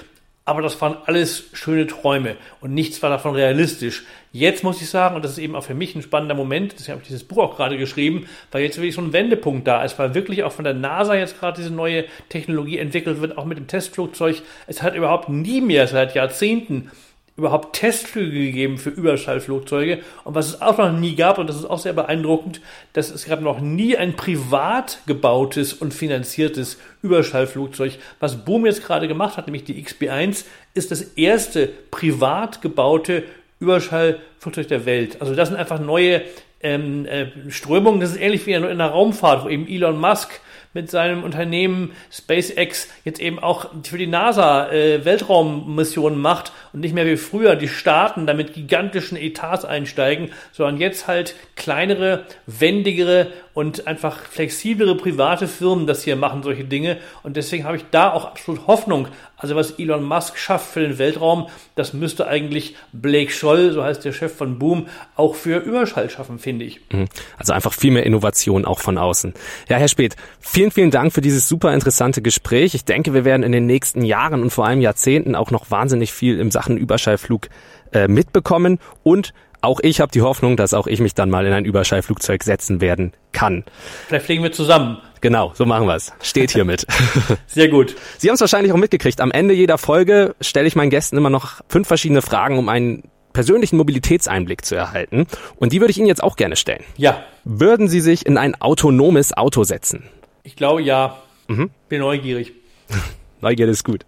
aber 0.45 0.61
das 0.61 0.79
waren 0.79 0.97
alles 1.05 1.45
schöne 1.53 1.87
Träume 1.87 2.37
und 2.61 2.73
nichts 2.73 3.01
war 3.01 3.09
davon 3.09 3.35
realistisch. 3.35 4.05
Jetzt 4.35 4.63
muss 4.63 4.81
ich 4.81 4.89
sagen, 4.89 5.15
und 5.15 5.23
das 5.23 5.33
ist 5.33 5.37
eben 5.37 5.55
auch 5.55 5.63
für 5.63 5.75
mich 5.75 5.93
ein 5.93 6.01
spannender 6.01 6.33
Moment, 6.33 6.73
deswegen 6.73 6.93
habe 6.93 7.03
ich 7.03 7.07
dieses 7.07 7.23
Buch 7.23 7.37
auch 7.37 7.55
gerade 7.55 7.77
geschrieben, 7.77 8.25
weil 8.51 8.63
jetzt 8.63 8.77
wirklich 8.77 8.95
so 8.95 9.01
ein 9.01 9.13
Wendepunkt 9.13 9.67
da 9.67 9.83
ist, 9.83 9.99
weil 9.99 10.15
wirklich 10.15 10.43
auch 10.43 10.51
von 10.51 10.65
der 10.65 10.73
NASA 10.73 11.13
jetzt 11.13 11.39
gerade 11.39 11.61
diese 11.61 11.71
neue 11.71 12.05
Technologie 12.29 12.79
entwickelt 12.79 13.21
wird, 13.21 13.37
auch 13.37 13.45
mit 13.45 13.59
dem 13.59 13.67
Testflugzeug. 13.67 14.41
Es 14.65 14.81
hat 14.81 14.95
überhaupt 14.95 15.29
nie 15.29 15.61
mehr 15.61 15.85
seit 15.85 16.15
Jahrzehnten 16.15 16.89
überhaupt 17.35 17.75
Testflüge 17.75 18.39
gegeben 18.39 18.79
für 18.79 18.89
Überschallflugzeuge. 18.89 19.99
Und 20.23 20.33
was 20.33 20.47
es 20.47 20.61
auch 20.63 20.79
noch 20.79 20.91
nie 20.91 21.15
gab, 21.15 21.37
und 21.37 21.47
das 21.47 21.57
ist 21.57 21.65
auch 21.65 21.79
sehr 21.79 21.93
beeindruckend, 21.93 22.59
dass 22.93 23.11
es 23.11 23.25
gab 23.25 23.41
noch 23.41 23.59
nie 23.59 23.97
ein 23.97 24.15
privat 24.15 24.99
gebautes 25.05 25.73
und 25.73 25.93
finanziertes 25.93 26.79
Überschallflugzeug. 27.03 27.99
Was 28.19 28.45
Boom 28.45 28.65
jetzt 28.65 28.83
gerade 28.83 29.07
gemacht 29.07 29.37
hat, 29.37 29.45
nämlich 29.45 29.63
die 29.63 29.83
XB1, 29.83 30.45
ist 30.73 30.89
das 30.89 31.01
erste 31.01 31.69
privat 31.91 32.63
gebaute 32.63 33.23
Überschallflugzeug 33.63 34.67
der 34.67 34.85
Welt. 34.85 35.17
Also 35.21 35.33
das 35.33 35.49
sind 35.49 35.57
einfach 35.57 35.79
neue 35.79 36.21
ähm, 36.61 37.05
äh, 37.05 37.27
Strömungen. 37.49 37.99
Das 37.99 38.11
ist 38.11 38.19
ähnlich 38.19 38.45
wie 38.45 38.53
in 38.53 38.77
der 38.77 38.87
Raumfahrt, 38.87 39.45
wo 39.45 39.49
eben 39.49 39.67
Elon 39.67 39.99
Musk 39.99 40.39
mit 40.73 40.89
seinem 40.89 41.23
Unternehmen 41.23 41.91
SpaceX 42.11 42.87
jetzt 43.05 43.19
eben 43.19 43.37
auch 43.39 43.69
für 43.83 43.97
die 43.97 44.07
NASA 44.07 44.71
äh, 44.71 45.05
Weltraummissionen 45.05 46.19
macht 46.19 46.51
und 46.73 46.79
nicht 46.79 46.95
mehr 46.95 47.05
wie 47.05 47.17
früher 47.17 47.55
die 47.55 47.67
Staaten 47.67 48.25
damit 48.25 48.53
gigantischen 48.53 49.17
Etats 49.17 49.65
einsteigen, 49.65 50.31
sondern 50.51 50.81
jetzt 50.81 51.07
halt 51.07 51.35
kleinere, 51.55 52.25
wendigere 52.47 53.27
und 53.53 53.85
einfach 53.85 54.19
flexiblere 54.19 54.95
private 54.95 55.47
Firmen 55.47 55.85
das 55.85 56.03
hier 56.03 56.15
machen, 56.15 56.41
solche 56.41 56.63
Dinge. 56.63 56.97
Und 57.21 57.37
deswegen 57.37 57.65
habe 57.65 57.77
ich 57.77 57.85
da 57.91 58.11
auch 58.11 58.25
absolut 58.25 58.65
Hoffnung. 58.67 59.07
Also 59.37 59.55
was 59.55 59.71
Elon 59.71 60.03
Musk 60.03 60.37
schafft 60.37 60.71
für 60.71 60.79
den 60.79 60.97
Weltraum, 60.97 61.47
das 61.75 61.93
müsste 61.93 62.27
eigentlich 62.27 62.75
Blake 62.93 63.31
Scholl, 63.31 63.71
so 63.71 63.83
heißt 63.83 64.03
der 64.05 64.13
Chef 64.13 64.35
von 64.35 64.57
Boom, 64.57 64.87
auch 65.15 65.35
für 65.35 65.59
Überschall 65.59 66.09
schaffen, 66.09 66.39
finde 66.39 66.65
ich. 66.65 66.81
Mhm. 66.91 67.07
Also 67.37 67.53
einfach 67.53 67.73
viel 67.73 67.91
mehr 67.91 68.05
Innovation 68.05 68.65
auch 68.65 68.79
von 68.79 68.97
außen. 68.97 69.33
Ja, 69.69 69.77
Herr 69.77 69.87
Speth, 69.87 70.15
vielen, 70.39 70.71
vielen 70.71 70.91
Dank 70.91 71.13
für 71.13 71.21
dieses 71.21 71.47
super 71.47 71.73
interessante 71.73 72.21
Gespräch. 72.21 72.73
Ich 72.73 72.85
denke, 72.85 73.13
wir 73.13 73.25
werden 73.25 73.43
in 73.43 73.51
den 73.51 73.65
nächsten 73.65 74.03
Jahren 74.03 74.41
und 74.41 74.49
vor 74.49 74.65
allem 74.65 74.81
Jahrzehnten 74.81 75.35
auch 75.35 75.51
noch 75.51 75.69
wahnsinnig 75.69 76.11
viel 76.11 76.39
im 76.39 76.49
Sachen 76.49 76.77
Überschallflug 76.77 77.49
äh, 77.91 78.07
mitbekommen 78.07 78.79
und 79.03 79.33
auch 79.61 79.79
ich 79.81 80.01
habe 80.01 80.11
die 80.11 80.21
Hoffnung, 80.21 80.57
dass 80.57 80.73
auch 80.73 80.87
ich 80.87 80.99
mich 80.99 81.13
dann 81.13 81.29
mal 81.29 81.45
in 81.45 81.53
ein 81.53 81.63
Überschallflugzeug 81.63 82.43
setzen 82.43 82.81
werden 82.81 83.13
kann. 83.43 83.63
Vielleicht 84.07 84.25
fliegen 84.25 84.43
wir 84.43 84.51
zusammen. 84.53 84.99
Genau, 85.19 85.51
so 85.53 85.65
machen 85.65 85.85
wir 85.85 85.95
es. 85.95 86.13
Steht 86.21 86.51
hiermit. 86.51 86.85
Sehr 87.47 87.67
gut. 87.67 87.95
Sie 88.17 88.29
haben 88.29 88.35
es 88.35 88.41
wahrscheinlich 88.41 88.71
auch 88.71 88.77
mitgekriegt. 88.77 89.19
Am 89.19 89.31
Ende 89.31 89.53
jeder 89.53 89.77
Folge 89.77 90.35
stelle 90.39 90.67
ich 90.67 90.75
meinen 90.75 90.89
Gästen 90.89 91.17
immer 91.17 91.29
noch 91.29 91.61
fünf 91.67 91.87
verschiedene 91.87 92.21
Fragen, 92.21 92.57
um 92.57 92.69
einen 92.69 93.03
persönlichen 93.33 93.77
Mobilitätseinblick 93.77 94.63
zu 94.63 94.75
erhalten. 94.75 95.27
Und 95.57 95.73
die 95.73 95.81
würde 95.81 95.91
ich 95.91 95.97
Ihnen 95.97 96.07
jetzt 96.07 96.23
auch 96.23 96.37
gerne 96.37 96.55
stellen. 96.55 96.83
Ja. 96.95 97.23
Würden 97.43 97.87
Sie 97.89 97.99
sich 97.99 98.25
in 98.25 98.37
ein 98.37 98.59
autonomes 98.61 99.35
Auto 99.35 99.63
setzen? 99.63 100.03
Ich 100.43 100.55
glaube 100.55 100.81
ja. 100.81 101.17
Mhm. 101.47 101.69
Bin 101.89 101.99
neugierig. 101.99 102.53
Neugierde 103.41 103.73
ist 103.73 103.83
gut. 103.83 104.05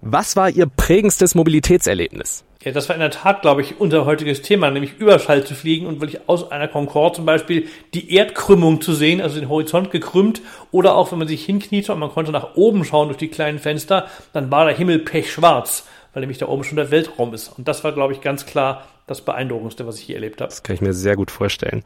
Was 0.00 0.34
war 0.34 0.50
Ihr 0.50 0.66
prägendstes 0.66 1.34
Mobilitätserlebnis? 1.36 2.44
Ja, 2.64 2.72
das 2.72 2.88
war 2.88 2.96
in 2.96 3.00
der 3.00 3.10
Tat, 3.10 3.42
glaube 3.42 3.62
ich, 3.62 3.78
unser 3.78 4.04
heutiges 4.04 4.42
Thema, 4.42 4.68
nämlich 4.70 4.98
Überschall 4.98 5.44
zu 5.44 5.54
fliegen 5.54 5.86
und 5.86 6.00
wirklich 6.00 6.28
aus 6.28 6.50
einer 6.50 6.66
Concorde 6.66 7.14
zum 7.14 7.24
Beispiel 7.24 7.68
die 7.94 8.12
Erdkrümmung 8.12 8.80
zu 8.80 8.94
sehen, 8.94 9.20
also 9.20 9.38
den 9.38 9.48
Horizont 9.48 9.92
gekrümmt, 9.92 10.42
oder 10.72 10.96
auch 10.96 11.12
wenn 11.12 11.20
man 11.20 11.28
sich 11.28 11.44
hinkniete 11.44 11.92
und 11.92 12.00
man 12.00 12.10
konnte 12.10 12.32
nach 12.32 12.56
oben 12.56 12.84
schauen 12.84 13.08
durch 13.08 13.18
die 13.18 13.28
kleinen 13.28 13.60
Fenster, 13.60 14.08
dann 14.32 14.50
war 14.50 14.64
der 14.64 14.76
Himmel 14.76 14.98
pechschwarz, 14.98 15.86
weil 16.12 16.22
nämlich 16.22 16.38
da 16.38 16.48
oben 16.48 16.64
schon 16.64 16.76
der 16.76 16.90
Weltraum 16.90 17.32
ist. 17.32 17.48
Und 17.56 17.68
das 17.68 17.84
war, 17.84 17.92
glaube 17.92 18.12
ich, 18.12 18.22
ganz 18.22 18.44
klar 18.44 18.88
das 19.06 19.20
Beeindruckendste, 19.20 19.86
was 19.86 20.00
ich 20.00 20.06
hier 20.06 20.16
erlebt 20.16 20.40
habe. 20.40 20.50
Das 20.50 20.64
kann 20.64 20.74
ich 20.74 20.80
mir 20.80 20.94
sehr 20.94 21.14
gut 21.14 21.30
vorstellen. 21.30 21.84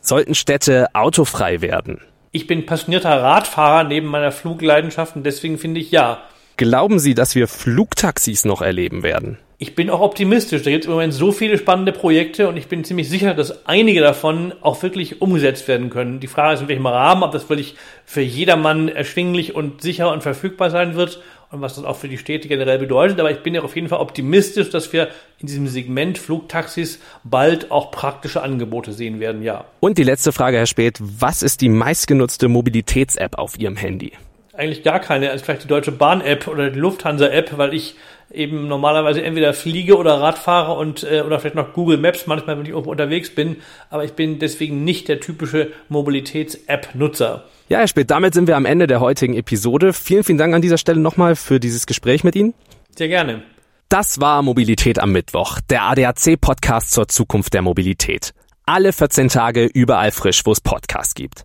Sollten 0.00 0.36
Städte 0.36 0.94
autofrei 0.94 1.60
werden? 1.60 2.00
Ich 2.30 2.46
bin 2.46 2.66
passionierter 2.66 3.20
Radfahrer 3.20 3.82
neben 3.82 4.06
meiner 4.06 4.30
Flugleidenschaft 4.30 5.16
und 5.16 5.24
deswegen 5.24 5.58
finde 5.58 5.80
ich 5.80 5.90
ja. 5.90 6.22
Glauben 6.56 7.00
Sie, 7.00 7.14
dass 7.14 7.34
wir 7.34 7.48
Flugtaxis 7.48 8.44
noch 8.44 8.62
erleben 8.62 9.02
werden? 9.02 9.38
Ich 9.60 9.74
bin 9.74 9.90
auch 9.90 9.98
optimistisch. 9.98 10.62
Da 10.62 10.70
gibt 10.70 10.84
es 10.84 10.86
im 10.86 10.92
Moment 10.92 11.12
so 11.12 11.32
viele 11.32 11.58
spannende 11.58 11.90
Projekte 11.90 12.48
und 12.48 12.56
ich 12.56 12.68
bin 12.68 12.84
ziemlich 12.84 13.08
sicher, 13.08 13.34
dass 13.34 13.66
einige 13.66 14.00
davon 14.00 14.54
auch 14.60 14.80
wirklich 14.84 15.20
umgesetzt 15.20 15.66
werden 15.66 15.90
können. 15.90 16.20
Die 16.20 16.28
Frage 16.28 16.54
ist, 16.54 16.60
in 16.60 16.68
welchem 16.68 16.86
Rahmen, 16.86 17.24
ob 17.24 17.32
das 17.32 17.48
wirklich 17.48 17.74
für 18.04 18.20
jedermann 18.20 18.88
erschwinglich 18.88 19.56
und 19.56 19.82
sicher 19.82 20.12
und 20.12 20.22
verfügbar 20.22 20.70
sein 20.70 20.94
wird 20.94 21.20
und 21.50 21.60
was 21.60 21.74
das 21.74 21.84
auch 21.84 21.96
für 21.96 22.06
die 22.06 22.18
Städte 22.18 22.46
generell 22.46 22.78
bedeutet. 22.78 23.18
Aber 23.18 23.32
ich 23.32 23.40
bin 23.40 23.52
ja 23.52 23.62
auf 23.62 23.74
jeden 23.74 23.88
Fall 23.88 23.98
optimistisch, 23.98 24.70
dass 24.70 24.92
wir 24.92 25.08
in 25.40 25.48
diesem 25.48 25.66
Segment 25.66 26.18
Flugtaxis 26.18 27.00
bald 27.24 27.72
auch 27.72 27.90
praktische 27.90 28.42
Angebote 28.42 28.92
sehen 28.92 29.18
werden, 29.18 29.42
ja. 29.42 29.64
Und 29.80 29.98
die 29.98 30.04
letzte 30.04 30.30
Frage, 30.30 30.58
Herr 30.58 30.66
Speth. 30.66 31.00
Was 31.00 31.42
ist 31.42 31.62
die 31.62 31.68
meistgenutzte 31.68 32.46
Mobilitäts-App 32.46 33.36
auf 33.36 33.58
Ihrem 33.58 33.76
Handy? 33.76 34.12
Eigentlich 34.56 34.84
gar 34.84 35.00
keine, 35.00 35.30
als 35.30 35.42
vielleicht 35.42 35.64
die 35.64 35.68
Deutsche 35.68 35.92
Bahn-App 35.92 36.46
oder 36.46 36.70
die 36.70 36.78
Lufthansa-App, 36.78 37.58
weil 37.58 37.74
ich 37.74 37.96
eben 38.32 38.68
normalerweise 38.68 39.22
entweder 39.22 39.54
fliege 39.54 39.96
oder 39.96 40.20
Radfahre 40.20 40.74
und 40.74 41.02
äh, 41.02 41.22
oder 41.22 41.40
vielleicht 41.40 41.56
noch 41.56 41.72
Google 41.72 41.98
Maps 41.98 42.26
manchmal, 42.26 42.56
wenn 42.56 42.64
ich 42.64 42.70
irgendwo 42.70 42.90
unterwegs 42.90 43.34
bin, 43.34 43.56
aber 43.90 44.04
ich 44.04 44.12
bin 44.12 44.38
deswegen 44.38 44.84
nicht 44.84 45.08
der 45.08 45.20
typische 45.20 45.72
Mobilitäts-App-Nutzer. 45.88 47.44
Ja, 47.68 47.78
Herr 47.78 47.88
Spät, 47.88 48.10
damit 48.10 48.34
sind 48.34 48.46
wir 48.46 48.56
am 48.56 48.64
Ende 48.64 48.86
der 48.86 49.00
heutigen 49.00 49.34
Episode. 49.34 49.92
Vielen, 49.92 50.24
vielen 50.24 50.38
Dank 50.38 50.54
an 50.54 50.62
dieser 50.62 50.78
Stelle 50.78 51.00
nochmal 51.00 51.36
für 51.36 51.60
dieses 51.60 51.86
Gespräch 51.86 52.24
mit 52.24 52.36
Ihnen. 52.36 52.54
Sehr 52.96 53.08
gerne. 53.08 53.42
Das 53.88 54.20
war 54.20 54.42
Mobilität 54.42 54.98
am 54.98 55.12
Mittwoch, 55.12 55.60
der 55.70 55.82
ADAC-Podcast 55.84 56.92
zur 56.92 57.08
Zukunft 57.08 57.54
der 57.54 57.62
Mobilität. 57.62 58.34
Alle 58.66 58.92
14 58.92 59.28
Tage 59.28 59.64
überall 59.64 60.12
frisch, 60.12 60.42
wo 60.44 60.52
es 60.52 60.60
Podcasts 60.60 61.14
gibt. 61.14 61.44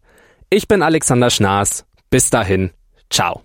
Ich 0.50 0.67
bin 0.67 0.82
Alexander 0.82 1.30
Schnaas. 1.30 1.86
Bis 2.10 2.30
dahin, 2.30 2.72
ciao. 3.10 3.41